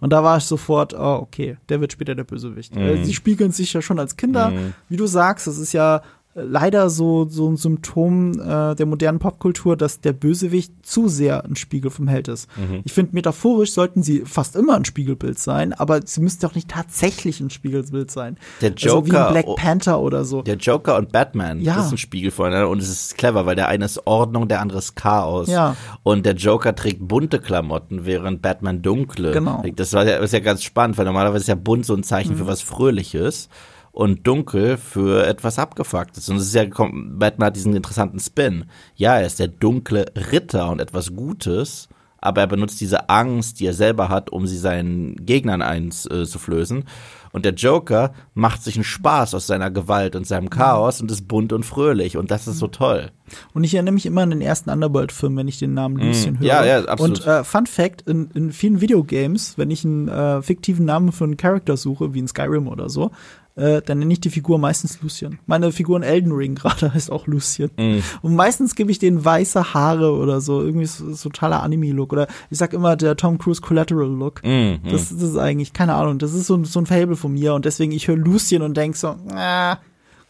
[0.00, 2.76] Und da war ich sofort, oh, okay, der wird später der Bösewicht.
[2.76, 4.52] Äh, Sie spiegeln sich ja schon als Kinder.
[4.88, 6.02] Wie du sagst, das ist ja
[6.34, 11.54] leider so, so ein Symptom äh, der modernen Popkultur, dass der Bösewicht zu sehr ein
[11.56, 12.48] Spiegel vom Held ist.
[12.84, 16.68] Ich finde, metaphorisch sollten sie fast immer ein Spiegelbild sein, aber sie müssten doch nicht
[16.68, 18.36] tatsächlich ein Spiegelbild sein.
[18.60, 19.46] Der Also wie Joker- ein Black.
[19.56, 20.42] Panther oder so.
[20.42, 21.76] Der Joker und Batman, Ja.
[21.76, 24.60] das ist ein Spiegel voneinander und es ist clever, weil der eine ist Ordnung, der
[24.60, 25.48] andere ist Chaos.
[25.48, 25.76] Ja.
[26.02, 29.32] Und der Joker trägt bunte Klamotten, während Batman dunkle.
[29.32, 29.62] Genau.
[29.76, 32.32] Das war ja, ist ja ganz spannend, weil normalerweise ist ja bunt so ein Zeichen
[32.32, 32.38] Mhm.
[32.38, 33.48] für was Fröhliches
[33.94, 36.28] und dunkel für etwas Abgefucktes.
[36.28, 38.64] Und es ist ja, Batman hat diesen interessanten Spin.
[38.96, 41.88] Ja, er ist der dunkle Ritter und etwas Gutes,
[42.18, 46.84] aber er benutzt diese Angst, die er selber hat, um sie seinen Gegnern einzuflößen.
[47.30, 51.28] Und der Joker macht sich einen Spaß aus seiner Gewalt und seinem Chaos und ist
[51.28, 52.16] bunt und fröhlich.
[52.16, 53.10] Und das ist so toll.
[53.52, 56.42] Und ich erinnere mich immer an den ersten Underworld-Film, wenn ich den Namen Lucien höre.
[56.42, 56.46] Mhm.
[56.46, 57.20] Ja, ja, absolut.
[57.20, 61.24] Und äh, Fun Fact, in, in vielen Videogames, wenn ich einen äh, fiktiven Namen für
[61.24, 63.10] einen Charakter suche, wie in Skyrim oder so,
[63.56, 65.38] äh, dann nenne ich die Figur meistens Lucien.
[65.46, 67.70] Meine Figur in Elden Ring gerade heißt auch Lucien.
[67.78, 68.02] Mhm.
[68.22, 72.12] Und meistens gebe ich denen weiße Haare oder so, irgendwie so, so totaler Anime-Look.
[72.12, 74.42] Oder ich sag immer der Tom Cruise Collateral-Look.
[74.44, 74.80] Mhm.
[74.90, 77.54] Das, das ist eigentlich, keine Ahnung, das ist so, ein- so ein Fable von mir
[77.54, 79.72] und deswegen, ich höre Lucien und denk so, ah.
[79.72, 79.78] Und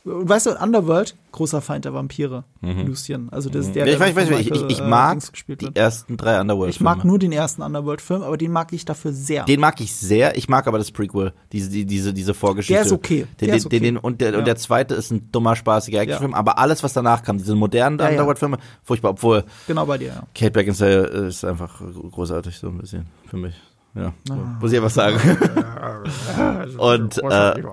[0.07, 3.29] Weißt du, Underworld, großer Feind der Vampire, Lucien.
[3.33, 3.89] Also das ist der, Mhm.
[3.89, 6.39] Ja, ich, der weiß, ich, weiß, von ich, ich, ich äh, mag die ersten drei
[6.39, 6.71] Underworld.
[6.71, 9.45] Ich mag nur den ersten Underworld-Film, aber den mag ich dafür sehr.
[9.45, 10.37] Den mag ich sehr.
[10.37, 12.75] Ich mag aber das Prequel, diese, die, diese, diese Vorgeschichte.
[12.75, 13.27] Der ist okay.
[13.41, 13.81] Der den, ist okay.
[13.81, 14.39] Den, und, der, Ja.
[14.41, 16.35] und der zweite ist ein dummer, spaßiger Actionfilm.
[16.35, 18.11] Aber alles, was danach kam, diese modernen Ja, ja.
[18.11, 19.13] Underworld-Filme, furchtbar.
[19.13, 20.23] Obwohl genau bei dir, ja.
[20.35, 21.81] Kate Beckinsale ist einfach
[22.11, 23.55] großartig, so ein bisschen für mich.
[23.95, 24.35] Ja, Ah.
[24.61, 25.19] muss ich einfach sagen.
[26.79, 27.65] und äh, ähm,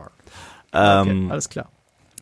[0.74, 1.68] Okay, alles klar.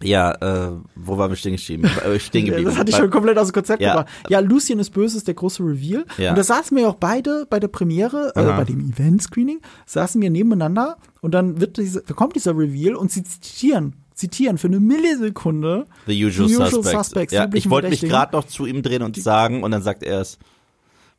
[0.02, 1.84] Ja, äh, wo waren wir stehen geblieben?
[2.06, 2.70] Äh, stehen geblieben.
[2.70, 3.94] das hatte ich schon komplett aus dem Konzept Ja.
[3.96, 4.08] gebracht.
[4.30, 6.06] Ja, Lucien ist böse ist der große Reveal.
[6.18, 6.30] Ja.
[6.32, 10.30] Und da saßen wir auch beide bei der Premiere, äh, bei dem Event-Screening, saßen wir
[10.30, 15.86] nebeneinander und dann wird diese, kommt dieser Reveal und sie zitieren, zitieren für eine Millisekunde
[16.08, 16.92] The Usual, The Usual Suspects.
[16.92, 20.04] Suspects, ja, ich wollte mich gerade noch zu ihm drehen und sagen und dann sagt
[20.04, 20.38] er es.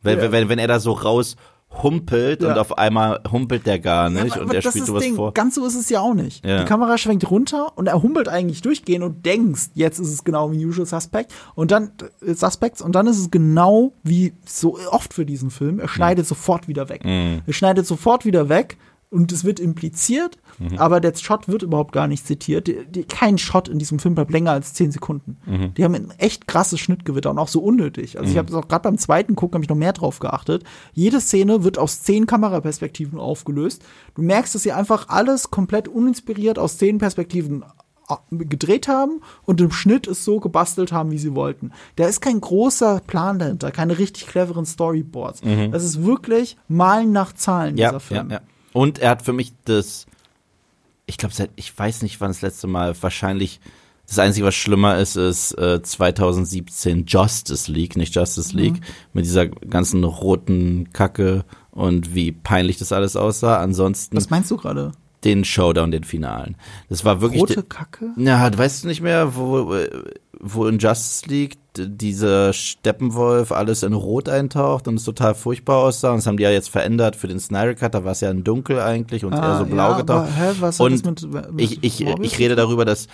[0.02, 0.32] Wenn, Ja.
[0.32, 1.36] wenn, wenn er da so raus
[1.82, 2.50] humpelt Ja.
[2.52, 5.14] und auf einmal humpelt der gar nicht aber und er spielt sowas Ding.
[5.14, 5.32] vor.
[5.34, 6.44] Ganz so ist es ja auch nicht.
[6.44, 6.58] Ja.
[6.58, 10.50] Die Kamera schwenkt runter und er humpelt eigentlich durchgehend und denkst, jetzt ist es genau
[10.52, 11.92] wie Usual Suspect und dann
[12.26, 15.78] äh, Suspects und dann ist es genau wie so oft für diesen Film.
[15.78, 17.04] Er schneidet sofort wieder weg.
[17.04, 17.42] Mhm.
[17.46, 18.76] Er schneidet sofort wieder weg
[19.10, 20.78] und es wird impliziert, Mhm.
[20.78, 22.66] aber der Shot wird überhaupt gar nicht zitiert.
[22.68, 25.36] Die, die, kein Shot in diesem Film bleibt länger als 10 Sekunden.
[25.46, 25.74] Mhm.
[25.74, 28.18] Die haben ein echt krasses Schnittgewitter und auch so unnötig.
[28.18, 30.62] Also ich habe auch gerade beim zweiten Gucken habe ich noch mehr drauf geachtet.
[30.92, 33.82] Jede Szene wird aus zehn Kameraperspektiven aufgelöst.
[34.14, 37.64] Du merkst, dass sie einfach alles komplett uninspiriert aus zehn Perspektiven
[38.30, 41.70] gedreht haben und im Schnitt es so gebastelt haben, wie sie wollten.
[41.96, 45.42] Da ist kein großer Plan dahinter, keine richtig cleveren Storyboards.
[45.70, 47.78] Das ist wirklich Malen nach Zahlen, Mhm.
[47.78, 48.30] Ja, dieser ja, Film.
[48.30, 48.40] ja.
[48.72, 50.06] Und er hat für mich das,
[51.06, 53.60] ich glaube, seit, ich weiß nicht, wann das letzte Mal, wahrscheinlich,
[54.06, 58.84] das Einzige, was schlimmer ist, ist äh, 2017 Justice League, nicht Justice League, Mhm.
[59.12, 63.60] mit dieser ganzen roten Kacke und wie peinlich das alles aussah.
[63.60, 64.92] Ansonsten Was meinst du gerade?
[65.22, 66.56] den Showdown, den Finalen.
[66.88, 67.42] Das war wirklich.
[67.42, 68.10] Rote Kacke?
[68.16, 69.76] Ja, weißt du nicht mehr, wo,
[70.42, 75.78] wo in Justice League d- dieser Steppenwolf alles in Rot eintaucht und es total furchtbar
[75.78, 76.10] aussah.
[76.10, 77.94] Und das haben die ja jetzt verändert für den Snyder Cut.
[77.94, 80.18] Da war es ja in Dunkel eigentlich und eher so blau Ah, ja, getaucht.
[80.28, 83.06] aber, hä, was und mit, mit ich, ich, ich rede darüber, dass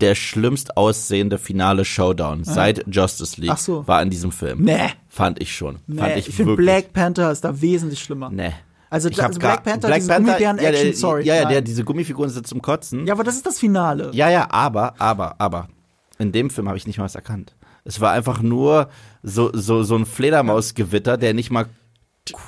[0.00, 3.86] der schlimmst aussehende finale Showdown seit Justice League so.
[3.86, 4.62] war in diesem Film.
[4.64, 4.88] Nee.
[5.08, 5.78] Fand ich schon.
[5.86, 6.56] Nee, Fand ich, ich, finde.
[6.56, 8.28] Black Panther ist da wesentlich schlimmer.
[8.30, 8.52] Nee.
[8.90, 11.24] Also, Ich also Black Panther, diese Gummibären-Action, ja, der, sorry.
[11.24, 13.06] Ja, ja, der, diese Gummifiguren sind zum Kotzen.
[13.06, 14.10] ja, aber das ist das Finale.
[14.12, 15.68] Ja, ja, aber, aber, aber.
[16.22, 17.56] In dem Film habe ich nicht mal was erkannt.
[17.84, 18.88] Es war einfach nur
[19.24, 21.66] so, so, so ein Fledermausgewitter, der nicht mal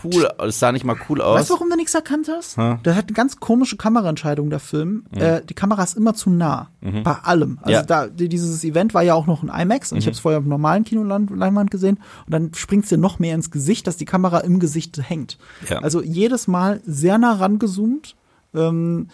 [0.04, 1.40] cool, es sah nicht mal cool aus.
[1.40, 2.56] Weißt du, warum du nichts erkannt hast?
[2.56, 2.78] Hm.
[2.84, 5.06] Der hat eine ganz komische Kameraentscheidung, der Film.
[5.10, 6.68] Äh, die Kamera ist immer zu nah.
[6.80, 7.58] Bei allem.
[7.62, 7.82] Also Ja.
[7.82, 10.38] da, die, dieses Event war ja auch noch ein IMAX und ich habe es vorher
[10.38, 11.96] im normalen Kinoleinwand gesehen
[12.26, 15.38] und dann springt dir noch mehr ins Gesicht, dass die Kamera im Gesicht hängt.
[15.68, 15.80] Ja.
[15.80, 18.14] Also jedes Mal sehr nah rangezoomt.
[18.54, 19.08] Ähm,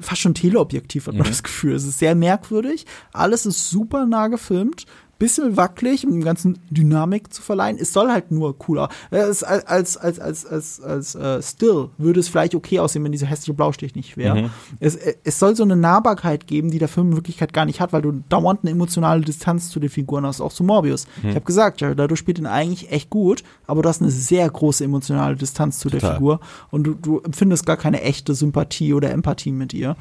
[0.00, 1.74] fast schon Teleobjektiv hat man das Gefühl.
[1.74, 2.86] Es ist sehr merkwürdig.
[3.12, 4.84] Alles ist super nah gefilmt.
[5.18, 7.78] Bisschen wackelig, um dem ganzen Dynamik zu verleihen.
[7.80, 8.90] Es soll halt nur cool aus.
[9.10, 13.12] Es, als, als, als, als, als, als äh, Still würde es vielleicht okay aussehen, wenn
[13.12, 14.50] dieser hässliche Blaustich nicht wäre.
[14.78, 17.80] Es, äh, es soll so eine Nahbarkeit geben, die der Film in Wirklichkeit gar nicht
[17.80, 21.06] hat, weil du dauernd eine emotionale Distanz zu den Figuren hast, auch zu Morbius.
[21.22, 24.48] Ich habe gesagt, Jared Leto spielt ihn eigentlich echt gut, aber du hast eine sehr
[24.48, 26.16] große emotionale Distanz zu der Total.
[26.16, 26.40] Figur
[26.70, 29.96] und du, du empfindest gar keine echte Sympathie oder Empathie mit ihr.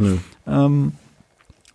[0.45, 0.93] Ähm,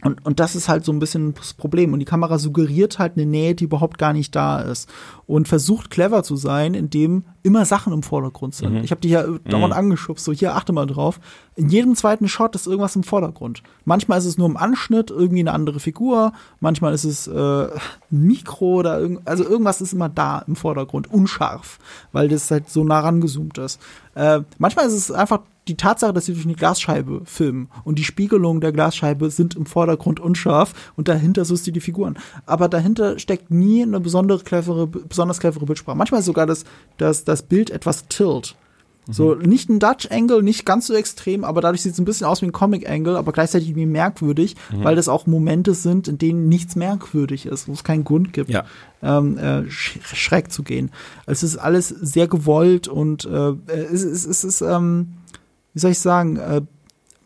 [0.02, 1.92] und, und das ist halt so ein bisschen das Problem.
[1.92, 4.88] Und die Kamera suggeriert halt eine Nähe, die überhaupt gar nicht da ist.
[5.26, 8.82] Und versucht clever zu sein, indem immer Sachen im Vordergrund sind.
[8.84, 11.20] Ich habe die ja dauernd angeschubst, so hier achte mal drauf.
[11.56, 13.62] In jedem zweiten Shot ist irgendwas im Vordergrund.
[13.84, 17.70] Manchmal ist es nur im Anschnitt irgendwie eine andere Figur, manchmal ist es äh, ein
[18.10, 21.78] Mikro oder irgend, also irgendwas ist immer da im Vordergrund, unscharf,
[22.12, 23.80] weil das halt so nah rangezoomt ist.
[24.14, 25.40] Äh, manchmal ist es einfach
[25.70, 29.66] die Tatsache, dass sie durch eine Glasscheibe filmen und die Spiegelungen der Glasscheibe sind im
[29.66, 32.18] Vordergrund unscharf und dahinter suchst du die Figuren.
[32.46, 35.96] Aber dahinter steckt nie eine besondere clevere, besonders clevere Bildsprache.
[35.96, 36.64] Manchmal sogar das,
[36.98, 38.56] das, das Bild etwas tilt.
[39.12, 42.26] So, nicht ein Dutch Angle, nicht ganz so extrem, aber dadurch sieht es ein bisschen
[42.28, 46.16] aus wie ein Comic Angle, aber gleichzeitig irgendwie merkwürdig, weil das auch Momente sind, in
[46.18, 48.66] denen nichts merkwürdig ist, wo es keinen Grund gibt, Ja.
[49.02, 50.92] ähm, äh, sch schräg zu gehen.
[51.26, 53.54] Es ist alles sehr gewollt und äh,
[53.90, 55.08] es, es, es ist, ähm,
[55.74, 56.62] wie soll ich sagen, äh,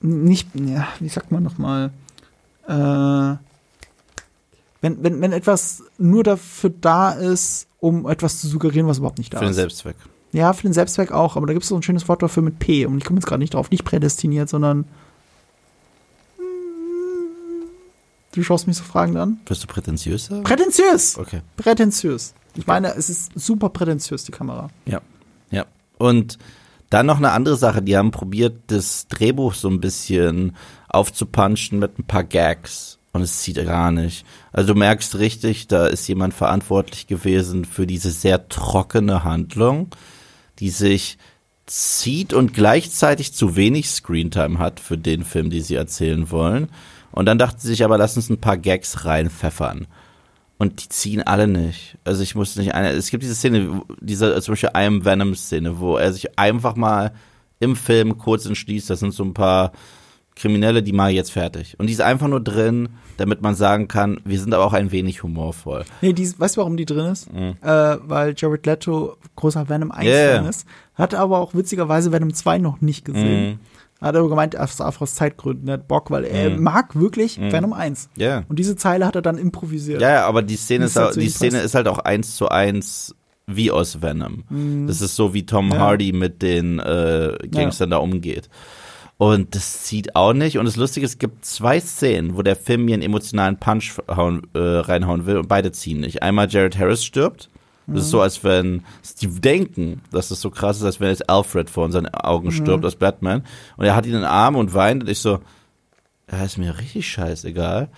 [0.01, 1.91] nicht, ja, wie sagt man nochmal,
[2.67, 3.37] äh,
[4.81, 9.33] wenn, wenn, wenn etwas nur dafür da ist, um etwas zu suggerieren, was überhaupt nicht
[9.33, 9.57] da Für den ist.
[9.57, 9.97] Selbstzweck.
[10.33, 12.59] Ja, für den Selbstzweck auch, aber da gibt es so ein schönes Wort dafür mit
[12.59, 14.85] P und ich komme jetzt gerade nicht drauf, nicht prädestiniert, sondern
[18.35, 19.39] Du schaust mich so fragend an.
[19.47, 20.43] Wirst du prätentiös sagen?
[20.43, 21.17] Prätentiös!
[21.17, 21.41] Okay.
[21.57, 22.35] Prätentiös.
[22.57, 24.71] Ich meine, es ist super prätentiös, die Kamera.
[24.87, 25.01] Ja,
[25.53, 25.67] ja.
[25.99, 26.39] Und
[26.95, 30.57] dann noch eine andere Sache, die haben probiert, das Drehbuch so ein bisschen
[30.89, 33.01] aufzupunchen mit ein paar Gags.
[33.13, 34.25] Und es zieht gar nicht.
[34.53, 39.89] Also du merkst richtig, da ist jemand verantwortlich gewesen für diese sehr trockene Handlung,
[40.61, 41.19] die sich
[41.67, 46.69] zieht und gleichzeitig zu wenig Screentime hat für den Film, die sie erzählen wollen.
[47.11, 49.89] Und dann dachten sie sich aber, lass uns ein paar Gags reinpfeffern.
[50.59, 51.99] Und die ziehen alle nicht.
[52.05, 52.91] Also ich muss nicht eine.
[52.91, 57.13] Es gibt diese Szene, diese zum Beispiel am Venom-Szene, wo er sich einfach mal
[57.61, 59.73] im Film kurz entschließt, das sind so ein paar
[60.37, 61.77] Kriminelle, die mal jetzt fertig.
[61.79, 64.91] Und die ist einfach nur drin, damit man sagen kann, wir sind aber auch ein
[64.91, 65.85] wenig humorvoll.
[66.03, 67.29] Nee, die, weißt du, warum die drin ist?
[67.29, 70.11] Äh, weil Jared Leto großer Venom 1 Mhm.
[70.13, 70.49] Yeah.
[70.49, 70.67] Ist.
[70.95, 73.51] Hat aber auch witzigerweise Venom 2 noch nicht gesehen.
[73.51, 73.59] Mhm.
[74.05, 77.41] Hat aber gemeint, er ist einfach aus Zeitgründen, er hat Bock, weil er mag wirklich
[77.41, 78.11] Venom 1.
[78.15, 78.23] Mhm.
[78.23, 78.45] Ja.
[78.49, 80.01] Und diese Zeile hat er dann improvisiert.
[80.03, 81.65] Ja, ja, aber die Szene, ist, dazu die Szene passt.
[81.65, 83.15] ist halt auch eins zu eins
[83.47, 84.45] wie aus Venom.
[84.87, 85.71] Das ist so, wie Tom.
[85.71, 85.79] Ja.
[85.79, 88.49] Hardy mit den äh, Gangstern da umgeht.
[89.17, 90.59] Und das zieht auch nicht.
[90.59, 93.99] Und das Lustige ist, es gibt zwei Szenen, wo der Film mir einen emotionalen Punch
[94.09, 96.23] hauen, äh, reinhauen will und beide ziehen nicht.
[96.23, 97.49] Einmal Jared Harris stirbt.
[97.87, 97.97] Das Mhm.
[97.99, 98.83] ist so, als wenn
[99.21, 102.53] die denken, dass das so krass ist, als wenn jetzt Alfred vor unseren Augen Mhm.
[102.53, 103.43] stirbt als Batman.
[103.77, 105.41] Und er hat ihn in den Arm und weint und ich so,
[106.31, 107.89] ja, ist mir richtig scheißegal.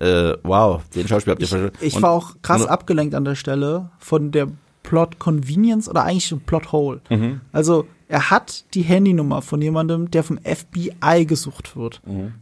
[0.00, 1.78] Äh, wow, den Schauspieler habt ihr Ich, verstanden.
[1.80, 4.48] ich Und- war auch krass und- abgelenkt an der Stelle von der
[4.82, 7.00] Plot Convenience oder eigentlich Plot Hole.
[7.08, 7.40] Mhm.
[7.52, 12.00] Also er hat die Handynummer von jemandem, der vom FBI gesucht wird.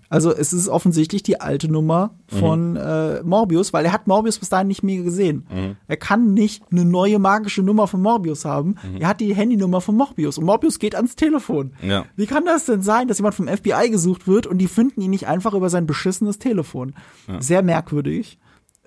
[0.09, 4.51] Also es ist offensichtlich die alte Nummer von äh, Morbius, weil er hat Morbius bis
[4.51, 5.47] dahin nicht mehr gesehen.
[5.89, 8.77] Er kann nicht eine neue magische Nummer von Morbius haben.
[8.99, 11.73] Er hat die Handynummer von Morbius und Morbius geht ans Telefon.
[11.83, 12.05] Ja.
[12.17, 15.11] Wie kann das denn sein, dass jemand vom FBI gesucht wird und die finden ihn
[15.11, 16.95] nicht einfach über sein beschissenes Telefon?
[17.41, 18.39] Sehr merkwürdig.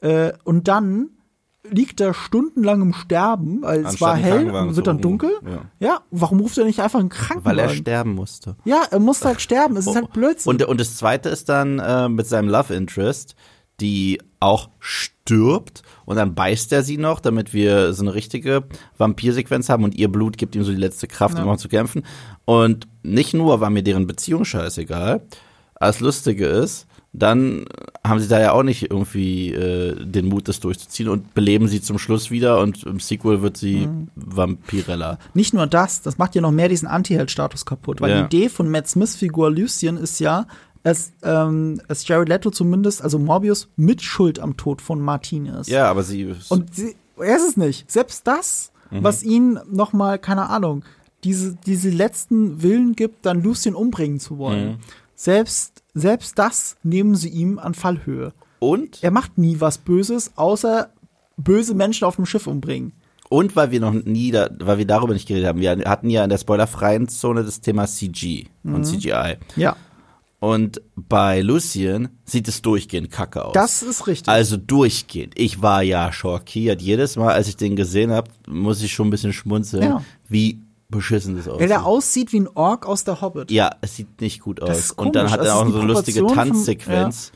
[0.02, 1.10] Äh, und dann
[1.72, 5.02] liegt er stundenlang im Sterben, weil es war hell und wird dann rufen.
[5.02, 5.32] dunkel.
[5.46, 5.62] Ja.
[5.80, 7.58] Ja, warum ruft er nicht einfach einen Krankenwagen?
[7.58, 8.56] Weil er sterben musste.
[8.66, 9.78] Ja, er muss halt sterben.
[9.78, 10.50] Es ist halt Blödsinn.
[10.50, 13.36] Und, und das zweite ist dann äh, mit seinem Love Interest,
[13.80, 18.64] die auch stirbt und dann beißt er sie noch, damit wir so eine richtige
[18.98, 22.04] Vampirsequenz haben und ihr Blut gibt ihm so die letzte Kraft, um noch zu kämpfen.
[22.46, 25.22] Und nicht nur war mir deren Beziehung scheißegal,
[25.80, 26.87] das Lustige ist,
[27.18, 27.66] dann
[28.06, 31.82] haben sie da ja auch nicht irgendwie äh, den Mut, das durchzuziehen und beleben sie
[31.82, 35.18] zum Schluss wieder und im Sequel wird sie Vampirella.
[35.34, 38.02] Nicht nur das, das macht ja noch mehr diesen Anti-Held-Status kaputt.
[38.02, 38.22] Weil Ja.
[38.22, 40.46] die Idee von Matt Smiths Figur Lucien ist ja,
[40.84, 45.68] dass, ähm, dass Jared Leto zumindest, also Morbius, mit Schuld am Tod von Martin ist.
[45.70, 47.90] Ja, aber sie Und sie, er ist es nicht.
[47.92, 49.04] Selbst das, Mhm.
[49.04, 50.86] was ihn noch mal, keine Ahnung,
[51.26, 54.68] diese, diese letzten Willen gibt, dann Lucien umbringen zu wollen.
[54.74, 54.76] Mhm.
[55.20, 58.34] Selbst, selbst das nehmen sie ihm an Fallhöhe.
[58.60, 60.92] und Er macht nie was Böses, außer
[61.38, 62.94] böse Menschen auf dem Schiff umbringen.
[63.30, 66.24] Und weil wir noch nie, da, weil wir darüber nicht geredet haben, wir hatten ja
[66.24, 68.76] in der spoilerfreien Zone das Thema CG Mhm.
[68.76, 69.38] und CGI.
[69.56, 69.76] Ja,
[70.40, 73.54] Und bei Lucien sieht es durchgehend kacke aus.
[73.54, 74.30] das ist richtig.
[74.30, 75.34] also durchgehend.
[75.36, 76.80] Ich war ja schockiert.
[76.80, 80.04] Jedes Mal, als ich den gesehen habe, muss ich schon ein bisschen schmunzeln, Ja.
[80.30, 81.62] wie beschissen das aussieht.
[81.62, 83.52] Weil der aussieht wie ein Ork aus der Hobbit.
[83.52, 84.92] ja, es sieht nicht gut aus.
[84.92, 87.32] Und dann hat Also er auch die so eine lustige Proportion vom- Tanzsequenz.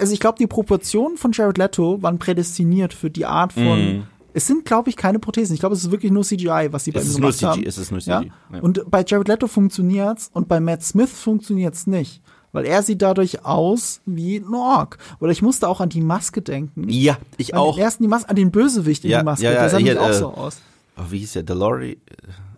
[0.00, 4.06] Also ich glaube, die Proportionen von Jared Leto waren prädestiniert für die Art von.
[4.34, 5.54] Es sind, glaube ich, keine Prothesen.
[5.54, 7.62] Ich glaube, es ist wirklich nur CGI, was sie bei ihm gemacht CG, haben.
[7.64, 8.20] es ist nur Ja?
[8.20, 8.30] CG.
[8.52, 8.60] Ja.
[8.60, 12.20] Und bei Jared Leto funktioniert's und bei Matt Smith funktioniert's nicht.
[12.52, 14.98] Weil er sieht dadurch aus wie ein Ork.
[15.20, 16.86] Oder ich musste auch an die Maske denken.
[16.88, 17.76] Ja, ich An auch.
[17.76, 19.44] den ersten die Mas an den Bösewicht in Ja, die Maske.
[19.44, 20.58] ja, ja, der sah nämlich auch äh, so aus.
[20.98, 21.42] Oh, wie hieß der?
[21.44, 21.98] Delori?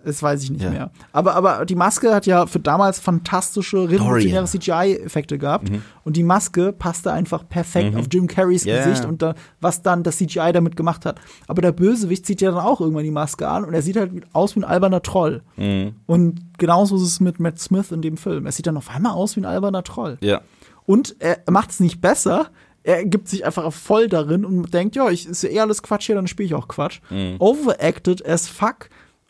[0.05, 0.71] Das weiß ich nicht Ja.
[0.71, 0.91] mehr.
[1.13, 5.71] Aber, aber die Maske hat ja für damals fantastische, revolutionäre CGI-Effekte gehabt.
[5.71, 5.83] Mhm.
[6.05, 8.85] Und die Maske passte einfach perfekt auf Jim Carreys Ja.
[8.85, 11.21] Gesicht und da, was dann das CGI damit gemacht hat.
[11.47, 14.13] Aber der Bösewicht zieht ja dann auch irgendwann die Maske an und er sieht halt
[14.33, 15.43] aus wie ein alberner Troll.
[15.57, 15.97] Mhm.
[16.07, 18.47] Und genauso ist es mit Matt Smith in dem Film.
[18.47, 20.17] Er sieht dann auf einmal aus wie ein alberner Troll.
[20.21, 20.41] Ja.
[20.87, 22.47] Und er macht es nicht besser.
[22.85, 26.07] Er gibt sich einfach voll darin und denkt, ja, ich ist ja eh alles Quatsch
[26.07, 27.01] hier, dann spiele ich auch Quatsch.
[27.39, 28.89] Overacted as fuck.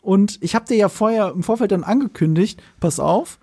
[0.09, 3.37] Und ich habe dir ja vorher im Vorfeld dann angekündigt, pass auf,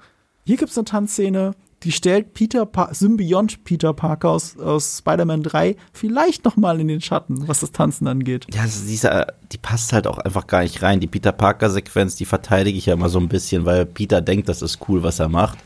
[0.44, 1.52] hier gibt's eine Tanzszene,
[1.84, 6.88] die stellt Peter pa Symbiont Peter Parker aus, aus Spider-Man 3 vielleicht noch mal in
[6.88, 8.48] den Schatten, was das Tanzen angeht.
[8.52, 10.98] Ja, ist dieser, die passt halt auch einfach gar nicht rein.
[10.98, 14.60] Die Peter Parker-Sequenz, die verteidige ich ja immer so ein bisschen, weil Peter denkt, das
[14.60, 15.58] ist cool, was er macht.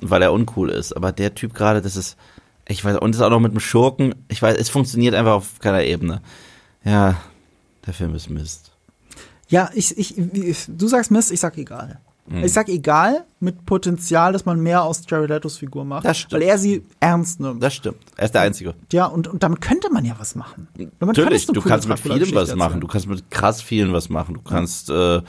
[0.00, 0.96] Weil er uncool ist.
[0.96, 2.16] Aber der Typ gerade, das ist,
[2.68, 4.14] ich weiß, und das auch noch mit dem Schurken.
[4.28, 6.22] Ich weiß, es funktioniert einfach auf keiner Ebene.
[6.84, 7.16] Ja,
[7.84, 8.71] der Film ist Mist.
[9.52, 12.00] Ja, ich, ich, ich du sagst Mist, ich sag egal.
[12.26, 12.44] Mhm.
[12.44, 16.32] Ich sag egal mit Potenzial, dass man mehr aus Jared Letos Figur macht, Das stimmt.
[16.32, 17.62] weil er sie ernst nimmt.
[17.62, 17.98] Das stimmt.
[18.16, 18.74] Er ist der Einzige.
[18.92, 20.68] Ja, und, und damit könnte man ja was machen.
[20.74, 22.80] Damit Natürlich, du kannst mit vielem was machen.
[22.80, 24.34] Du kannst mit krass vielen was machen.
[24.34, 25.20] Du kannst, äh,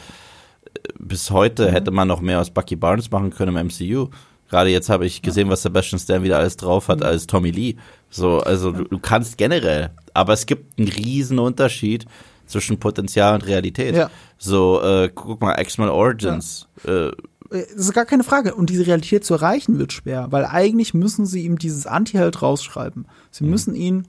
[0.98, 4.08] bis heute hätte man noch mehr aus Bucky Barnes machen können im MCU.
[4.50, 7.76] Gerade jetzt habe ich gesehen, was Sebastian Stan wieder alles drauf hat als Tommy Lee.
[8.10, 12.06] So, also du, du kannst generell, aber es gibt einen riesen Unterschied
[12.54, 13.96] zwischen Potenzial und Realität.
[13.96, 14.10] Ja.
[14.38, 16.68] So, äh, guck mal, X-Men Origins.
[16.86, 17.12] Äh,
[17.50, 18.56] Das ist gar keine Frage.
[18.56, 23.04] Und diese Realität zu erreichen wird schwer, weil eigentlich müssen sie ihm dieses Anti-Held rausschreiben.
[23.04, 23.08] Mhm.
[23.32, 24.08] Sie müssen ihn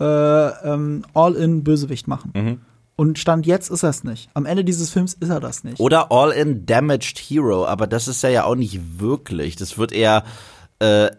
[0.00, 2.32] äh, ähm, All-in-Bösewicht machen.
[2.34, 2.60] Mhm.
[2.96, 4.30] Und Stand jetzt ist er es nicht.
[4.34, 5.80] Am Ende dieses Films ist er das nicht.
[5.80, 9.56] Oder All-in Damaged Hero, aber das ist er ja auch nicht wirklich.
[9.56, 10.24] Das wird eher,
[10.80, 11.10] äh,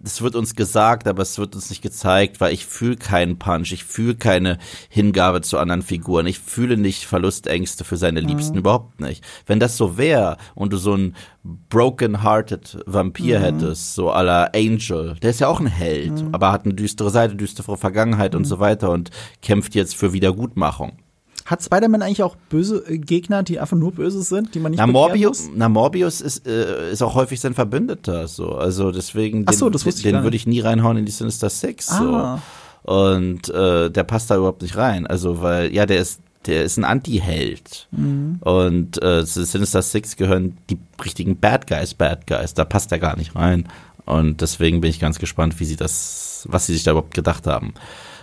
[0.00, 3.72] das wird uns gesagt, aber es wird uns nicht gezeigt, weil ich fühle keinen Punch,
[3.72, 4.58] ich fühle keine
[4.88, 9.24] Hingabe zu anderen Figuren, ich fühle nicht Verlustängste für seine Liebsten, überhaupt nicht.
[9.46, 15.30] Wenn das so wäre und du so einen broken-hearted Vampir hättest, so la Angel, der
[15.30, 18.90] ist ja auch ein Held, aber hat eine düstere Seite, düstere Vergangenheit und so weiter
[18.90, 19.10] und
[19.42, 21.03] kämpft jetzt für Wiedergutmachung.
[21.44, 24.78] Hat Spider-Man eigentlich auch böse äh, Gegner, die einfach nur böse sind, die man nicht
[24.78, 28.54] Na, Morbius, na, Morbius ist, äh, ist auch häufig sein Verbündeter, so.
[28.54, 32.38] Also deswegen, den, so, den würde ich nie reinhauen in die Sinister Six, Ah.
[32.84, 32.92] so.
[32.92, 35.06] Und, äh, der passt da überhaupt nicht rein.
[35.06, 37.88] Also, weil, ja, der ist, der ist ein Anti-Held.
[37.92, 38.36] Mhm.
[38.40, 42.52] Und, äh, zu Sinister Six gehören die richtigen Bad Guys, Bad Guys.
[42.52, 43.68] Da passt er gar nicht rein.
[44.06, 47.46] Und deswegen bin ich ganz gespannt, wie sie das, was sie sich da überhaupt gedacht
[47.46, 47.72] haben.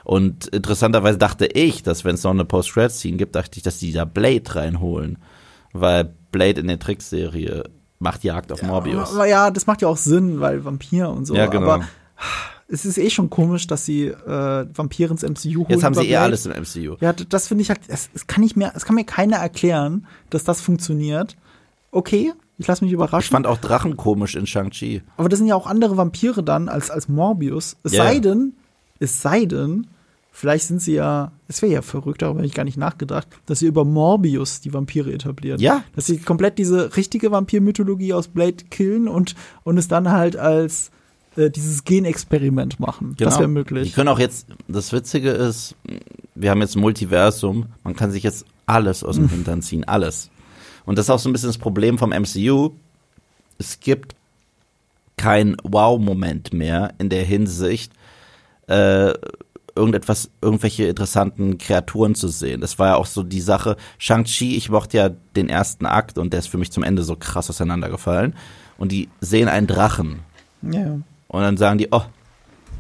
[0.03, 3.91] Und interessanterweise dachte ich, dass wenn es noch eine Post-Credit-Scene gibt, dachte ich, dass die
[3.93, 5.17] da Blade reinholen.
[5.73, 7.63] Weil Blade in der Trickserie
[7.99, 9.13] macht Jagd auf Morbius.
[9.13, 11.35] Aber ja, das macht ja auch Sinn, weil Vampir und so.
[11.35, 11.69] Ja, genau.
[11.69, 11.85] Aber
[12.67, 15.65] es ist eh schon komisch, dass sie äh, Vampire ins MCU holen.
[15.69, 16.95] Jetzt haben sie eh alles im MCU.
[16.99, 20.07] Ja, das finde ich halt, es, es kann nicht mehr, es kann mir keiner erklären,
[20.29, 21.35] dass das funktioniert.
[21.91, 23.31] Okay, ich lasse mich Ich überraschen.
[23.31, 25.01] fand auch Drachen komisch in Shang-Chi.
[25.17, 27.75] Aber das sind ja auch andere Vampire dann als, als Morbius.
[27.83, 28.05] Es Ja.
[28.05, 28.53] sei denn,
[29.01, 29.87] es sei denn,
[30.31, 33.59] vielleicht sind sie ja, es wäre ja verrückt, darüber habe ich gar nicht nachgedacht, dass
[33.59, 35.59] sie über Morbius die Vampire etablieren.
[35.59, 35.83] Ja.
[35.95, 40.91] Dass sie komplett diese richtige Vampirmythologie aus Blade killen und, und es dann halt als
[41.35, 43.15] äh, dieses Genexperiment machen.
[43.17, 43.93] Das wäre Die möglich.
[43.93, 45.75] können auch jetzt, das Witzige ist,
[46.35, 50.29] wir haben jetzt ein Multiversum, man kann sich jetzt alles aus dem Hintern ziehen, alles.
[50.85, 52.71] Und das ist auch so ein bisschen das Problem vom MCU.
[53.57, 54.15] Es gibt
[55.17, 57.93] kein Wow-Moment mehr in der Hinsicht,
[58.71, 59.13] äh,
[59.75, 62.61] irgendetwas, irgendwelche interessanten Kreaturen zu sehen.
[62.61, 63.77] Das war ja auch so die Sache.
[63.97, 67.15] Shang-Chi, ich mochte ja den ersten Akt und der ist für mich zum Ende so
[67.15, 68.35] krass auseinandergefallen.
[68.77, 70.19] Und die sehen einen Drachen.
[70.61, 70.99] Ja.
[71.27, 72.03] Und dann sagen die, oh,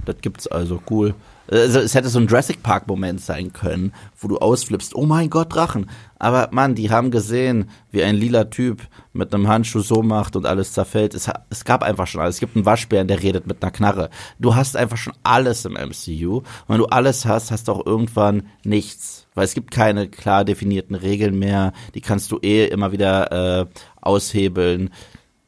[0.05, 1.13] das gibt's also, cool.
[1.51, 5.29] Also es hätte so ein Jurassic Park Moment sein können, wo du ausflippst, oh mein
[5.29, 5.89] Gott, Drachen.
[6.17, 10.45] Aber Mann, die haben gesehen, wie ein lila Typ mit einem Handschuh so macht und
[10.45, 11.13] alles zerfällt.
[11.13, 12.35] Es, es gab einfach schon alles.
[12.35, 14.09] Es gibt einen Waschbären, der redet mit einer Knarre.
[14.39, 16.37] Du hast einfach schon alles im MCU.
[16.37, 19.27] Und wenn du alles hast, hast du auch irgendwann nichts.
[19.33, 21.73] Weil es gibt keine klar definierten Regeln mehr.
[21.95, 23.65] Die kannst du eh immer wieder äh,
[23.99, 24.91] aushebeln.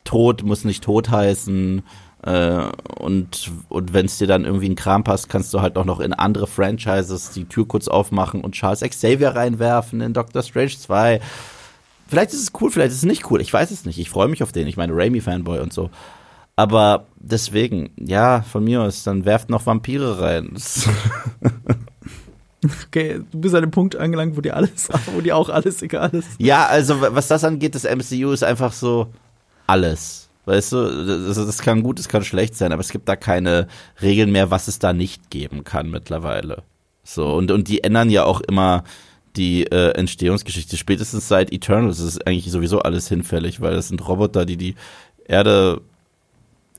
[0.04, 1.84] Tod muss nicht tot heißen.
[2.24, 2.70] Äh,
[3.00, 6.00] und und wenn es dir dann irgendwie ein Kram passt, kannst du halt auch noch
[6.00, 11.20] in andere Franchises die Tür kurz aufmachen und Charles Xavier reinwerfen in Doctor Strange 2.
[12.08, 13.42] Vielleicht ist es cool, vielleicht ist es nicht cool.
[13.42, 14.00] Ich weiß es nicht.
[14.00, 14.68] Ich freue mich auf den.
[14.68, 15.90] Ich meine, Raimi-Fanboy und so.
[16.56, 20.54] Aber deswegen, ja, von mir aus, dann werft noch Vampire rein.
[22.88, 26.12] Okay, du bist an dem Punkt angelangt, wo dir alles, wo dir auch alles egal
[26.12, 26.30] ist.
[26.38, 29.08] ja, also was das angeht, das MCU ist einfach so
[29.68, 30.23] alles.
[30.46, 33.68] Weißt du, das, das kann gut, es kann schlecht sein, aber es gibt da keine
[34.02, 36.64] Regeln mehr, was es da nicht geben kann mittlerweile.
[37.04, 38.84] So, und, und die ändern ja auch immer
[39.36, 40.78] die äh, Entstehungsgeschichte.
[40.78, 44.76] Spätestens seit Eternals ist eigentlich sowieso alles hinfällig, weil das sind Roboter, die die
[45.26, 45.82] Erde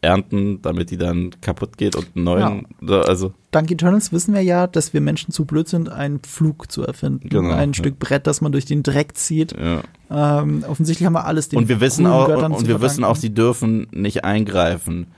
[0.05, 4.67] ernten, damit die dann kaputt geht und einen neuen, also Dank Eternals wissen wir ja,
[4.67, 7.29] dass wir Menschen zu blöd sind, einen Flug zu erfinden.
[7.29, 7.75] Genau, ein ja.
[7.75, 9.53] Stück Brett, das man durch den Dreck zieht.
[9.53, 9.83] ja.
[10.11, 13.05] Ähm, offensichtlich haben wir alles den Und wir wissen auch, Göttern und zu wir wissen
[13.05, 15.09] auch, sie dürfen nicht eingreifen,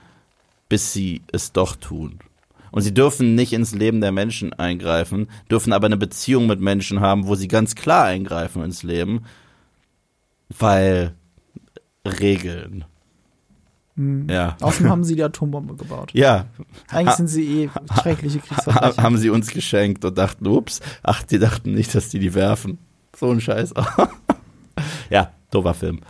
[0.69, 2.19] bis sie es doch tun.
[2.71, 6.99] Und sie dürfen nicht ins Leben der Menschen eingreifen, dürfen aber eine Beziehung mit Menschen
[6.99, 9.25] haben, wo sie ganz klar eingreifen ins Leben,
[10.57, 11.13] weil
[12.05, 12.85] Regeln.
[14.29, 14.55] Ja.
[14.61, 16.11] Außerdem haben sie die Atombombe gebaut.
[16.13, 16.45] Ja,
[16.89, 17.69] Eigentlich sind sie eh
[17.99, 19.01] schreckliche Kriegsverbrecher.
[19.01, 22.77] haben sie uns geschenkt und dachten, ups, ach, die dachten nicht, dass die die werfen.
[23.17, 23.73] So ein Scheiß.
[25.09, 26.01] ja, doofer Film.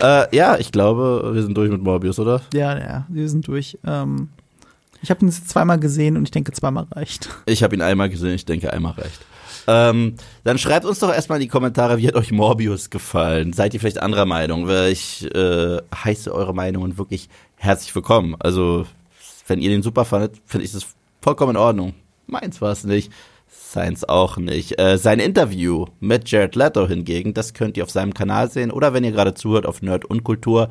[0.00, 2.40] Äh, ja, ich glaube, wir sind durch mit Morbius, oder?
[2.52, 3.78] Ja, ja, wir sind durch.
[3.86, 4.30] Ähm,
[5.00, 7.28] ich habe ihn zweimal gesehen und ich denke, zweimal reicht.
[7.46, 9.20] Ich habe ihn einmal gesehen, ich denke, einmal reicht.
[9.70, 10.14] Ähm,
[10.44, 13.52] dann schreibt uns doch erstmal in die Kommentare, wie hat euch Morbius gefallen?
[13.52, 14.66] Seid ihr vielleicht anderer Meinung?
[14.88, 18.34] Ich äh, heiße eure Meinungen wirklich herzlich willkommen.
[18.38, 18.86] Also,
[19.46, 20.86] wenn ihr den super fandet, finde ich das
[21.20, 21.94] vollkommen in Ordnung.
[22.26, 23.12] Meins war es nicht.
[23.70, 24.80] Seins auch nicht.
[24.80, 28.70] Äh, sein Interview mit Jared Leto hingegen, das könnt ihr auf seinem Kanal sehen.
[28.70, 30.70] Oder wenn ihr gerade zuhört auf Nerd und Kultur,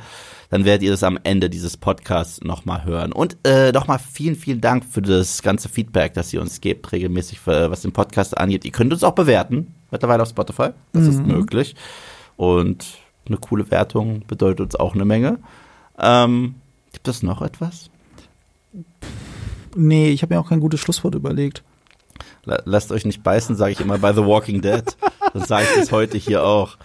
[0.50, 3.12] dann werdet ihr das am Ende dieses Podcasts nochmal hören.
[3.12, 7.40] Und äh, nochmal vielen, vielen Dank für das ganze Feedback, das ihr uns gebt, regelmäßig,
[7.40, 8.66] für, was den Podcast angeht.
[8.66, 10.70] Ihr könnt uns auch bewerten, mittlerweile auf Spotify.
[10.94, 11.76] Das ist möglich.
[12.36, 12.84] Und
[13.28, 15.38] eine coole Wertung bedeutet uns auch eine Menge.
[16.00, 16.56] Ähm,
[16.94, 17.92] gibt es noch etwas?
[19.76, 21.64] Nee, ich habe mir auch kein gutes Schlusswort überlegt.
[22.48, 24.84] La- Lasst euch nicht beißen, sage ich immer bei The Walking Dead.
[25.34, 26.78] Das sage ich das heute hier auch.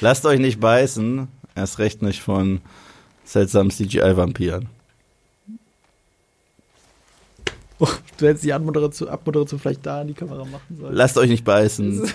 [0.00, 2.60] Lasst euch nicht beißen, erst recht nicht von
[3.24, 4.68] seltsamen CGI-Vampiren.
[7.80, 10.94] Oh, du hättest die Abmoderation, Abmoderation vielleicht da in die Kamera machen sollen.
[10.94, 12.10] Lasst euch nicht beißen.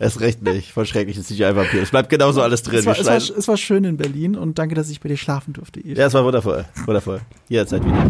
[0.00, 1.82] Erst recht nicht von schrecklichen CGI-Vampiren.
[1.82, 2.78] Es bleibt genauso alles drin.
[2.78, 5.16] es, war, es, war, es war schön in Berlin und danke, dass ich bei dir
[5.16, 5.80] schlafen durfte.
[5.80, 5.98] Eve.
[5.98, 6.64] ja, es war wundervoll.
[6.86, 7.20] Wundervoll.
[7.48, 8.06] Jederzeit wieder.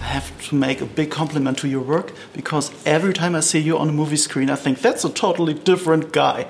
[0.00, 3.60] I have to make a big compliment to your work because every time I see
[3.60, 6.46] you on a movie screen, I think that's a totally different guy.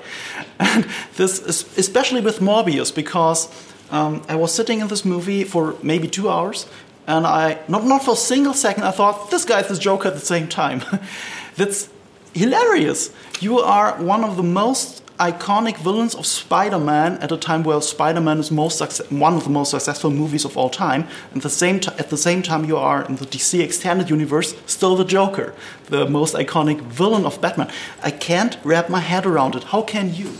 [0.57, 0.85] And
[1.17, 3.47] this is especially with Morbius because
[3.91, 6.67] um, I was sitting in this movie for maybe two hours,
[7.07, 10.15] and I not not for a single second I thought this guy's the Joker at
[10.15, 10.81] the same time.
[11.55, 11.89] that's
[12.33, 13.11] hilarious.
[13.39, 18.39] You are one of the most iconic villains of Spider-Man at a time where Spider-Man
[18.39, 18.79] is most
[19.11, 21.07] one of the most successful movies of all time.
[21.33, 24.95] And the same at the same time, you are in the DC extended universe still
[24.95, 25.53] the Joker,
[25.87, 27.69] the most iconic villain of Batman.
[28.01, 29.65] I can't wrap my head around it.
[29.65, 30.31] How can you?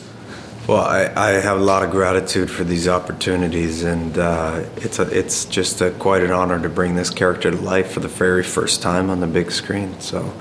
[0.66, 5.18] Well, I, I have a lot of gratitude for these opportunities, and uh, it's a,
[5.18, 8.44] it's just a, quite an honor to bring this character to life for the very
[8.44, 10.00] first time on the big screen.
[10.00, 10.32] So,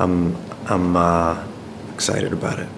[0.00, 0.36] I'm
[0.68, 1.44] I'm uh,
[1.94, 2.68] excited about it.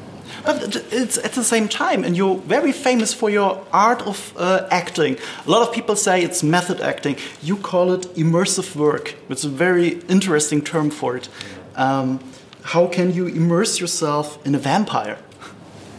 [0.45, 4.67] But it's at the same time, and you're very famous for your art of uh,
[4.71, 5.19] acting.
[5.47, 7.17] A lot of people say it's method acting.
[7.43, 9.15] You call it immersive work.
[9.29, 11.29] It's a very interesting term for it.
[11.77, 12.21] Um,
[12.63, 15.19] how can you immerse yourself in a vampire?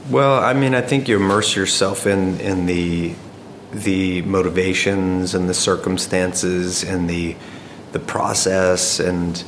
[0.10, 3.14] Well, I mean, I think you immerse yourself in in the
[3.72, 7.36] the motivations and the circumstances and the
[7.92, 9.44] the process and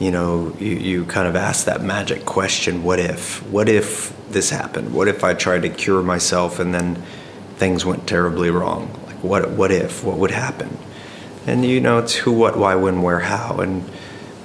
[0.00, 3.40] you know you, you kind of ask that magic question what if?
[3.48, 4.92] What if this happened?
[4.92, 7.00] What if i tried to cure myself and then
[7.56, 8.90] things went terribly wrong?
[9.06, 10.02] Like what what if?
[10.02, 10.76] What would happen?
[11.46, 13.58] And you know it's who what why when where how.
[13.60, 13.88] And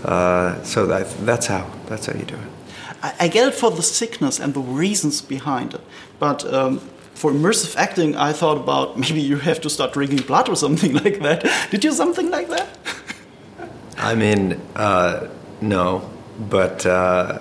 [0.03, 2.49] uh, so that that's how that's how you do it.
[3.01, 5.81] I, I get it for the sickness and the reasons behind it,
[6.19, 6.79] but um,
[7.13, 10.93] for immersive acting, I thought about maybe you have to start drinking blood or something
[11.03, 11.69] like that.
[11.71, 12.67] Did you something like that?
[13.97, 15.27] I mean, uh,
[15.69, 16.09] no,
[16.39, 17.39] but uh,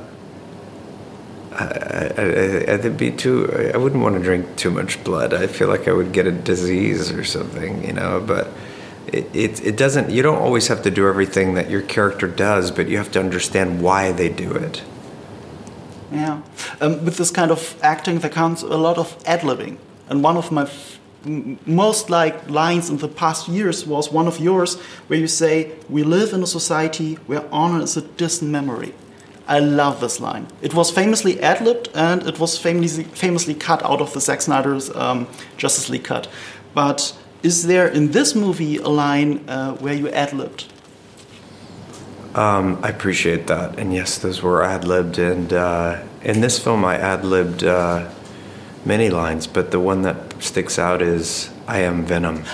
[1.52, 3.70] I, I, I'd be too.
[3.74, 5.32] I wouldn't want to drink too much blood.
[5.32, 8.20] I feel like I would get a disease or something, you know.
[8.20, 8.48] But
[9.06, 10.10] it, it, it doesn't.
[10.10, 13.20] You don't always have to do everything that your character does, but you have to
[13.20, 14.82] understand why they do it.
[16.10, 16.42] Yeah.
[16.80, 19.78] Um, with this kind of acting, there comes a lot of ad libbing.
[20.08, 24.38] And one of my f- most like lines in the past years was one of
[24.40, 28.94] yours, where you say, We live in a society where honor is a distant memory.
[29.46, 30.46] I love this line.
[30.62, 34.40] It was famously ad libbed and it was famously, famously cut out of the Zack
[34.40, 35.26] Snyder's um,
[35.58, 36.28] Justice League cut.
[36.72, 40.72] But is there in this movie a line uh, where you ad libbed?
[42.34, 45.18] Um, I appreciate that, and yes, those were ad libbed.
[45.18, 48.10] And uh, in this film, I ad libbed uh,
[48.84, 52.44] many lines, but the one that sticks out is "I am Venom."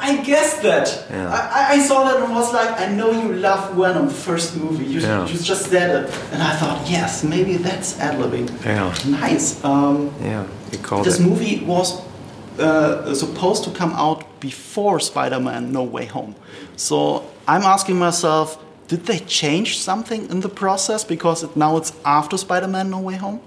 [0.00, 0.86] I guessed that.
[1.10, 1.28] Yeah.
[1.28, 4.84] I, I saw that and was like, I know you love Venom, first movie.
[4.84, 5.26] You, Yeah.
[5.26, 6.14] you just said it.
[6.32, 8.48] And I thought, yes, maybe that's ad libbing.
[8.64, 8.94] Yeah.
[9.20, 9.62] Nice.
[9.64, 11.24] Um, Yeah, you called this it.
[11.24, 12.00] movie was
[12.60, 16.36] uh, supposed to come out before Spider Man No Way Home.
[16.76, 21.92] So I'm asking myself, did they change something in the process because it, now it's
[22.04, 23.40] after Spider Man No Way Home?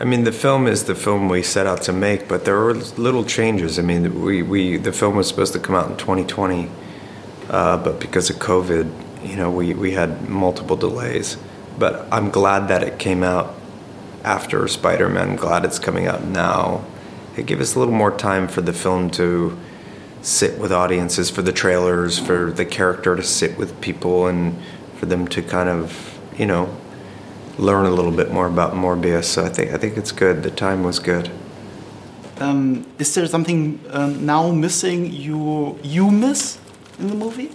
[0.00, 2.74] I mean, the film is the film we set out to make, but there were
[2.74, 3.80] little changes.
[3.80, 6.70] I mean, we, we the film was supposed to come out in 2020,
[7.50, 11.36] uh, but because of COVID, you know, we, we had multiple delays.
[11.80, 13.56] But I'm glad that it came out
[14.22, 15.34] after Spider Man.
[15.34, 16.84] Glad it's coming out now.
[17.36, 19.58] It gave us a little more time for the film to
[20.22, 24.56] sit with audiences, for the trailers, for the character to sit with people, and
[24.96, 26.76] for them to kind of, you know,
[27.58, 29.24] learn a little bit more about Morbius.
[29.24, 30.42] So I think I think it's good.
[30.42, 31.30] The time was good.
[32.40, 36.58] Um, is there something um, now missing you you miss
[36.98, 37.50] in the movie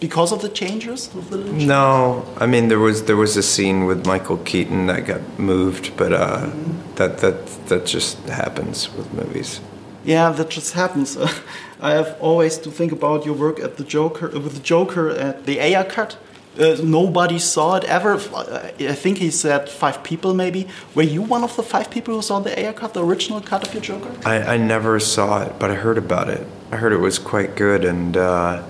[0.00, 1.14] because of the changes?
[1.14, 1.38] Of the?
[1.38, 5.96] No, I mean there was there was a scene with Michael Keaton that got moved,
[5.96, 6.50] but uh,
[6.94, 9.60] that that that just happens with movies.
[10.04, 11.16] Yeah, that just happens.
[11.80, 15.44] I have always to think about your work at the Joker with the Joker at
[15.44, 16.16] the Ayer cut.
[16.58, 18.14] Uh, nobody saw it ever.
[18.14, 20.66] I think he said five people maybe.
[20.94, 23.66] Were you one of the five people who saw the Ayer cut, the original cut
[23.66, 24.10] of your Joker?
[24.24, 26.46] I, I never saw it, but I heard about it.
[26.72, 28.62] I heard it was quite good, and uh,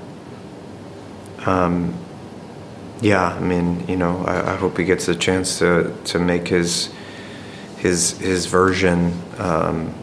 [1.46, 1.94] um,
[3.00, 6.48] yeah, I mean, you know, I, I hope he gets a chance to to make
[6.48, 6.90] his
[7.76, 9.94] his his version um,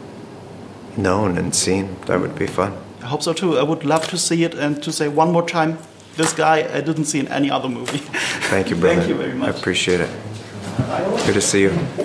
[0.96, 1.96] known and seen.
[2.06, 2.72] That would be fun.
[3.02, 3.58] I hope so too.
[3.58, 5.78] I would love to see it and to say one more time,
[6.16, 7.98] this guy I didn't see in any other movie.
[8.48, 8.96] Thank you, brother.
[8.96, 9.54] Thank you very much.
[9.54, 10.10] I appreciate it.
[11.26, 12.03] Good to see you.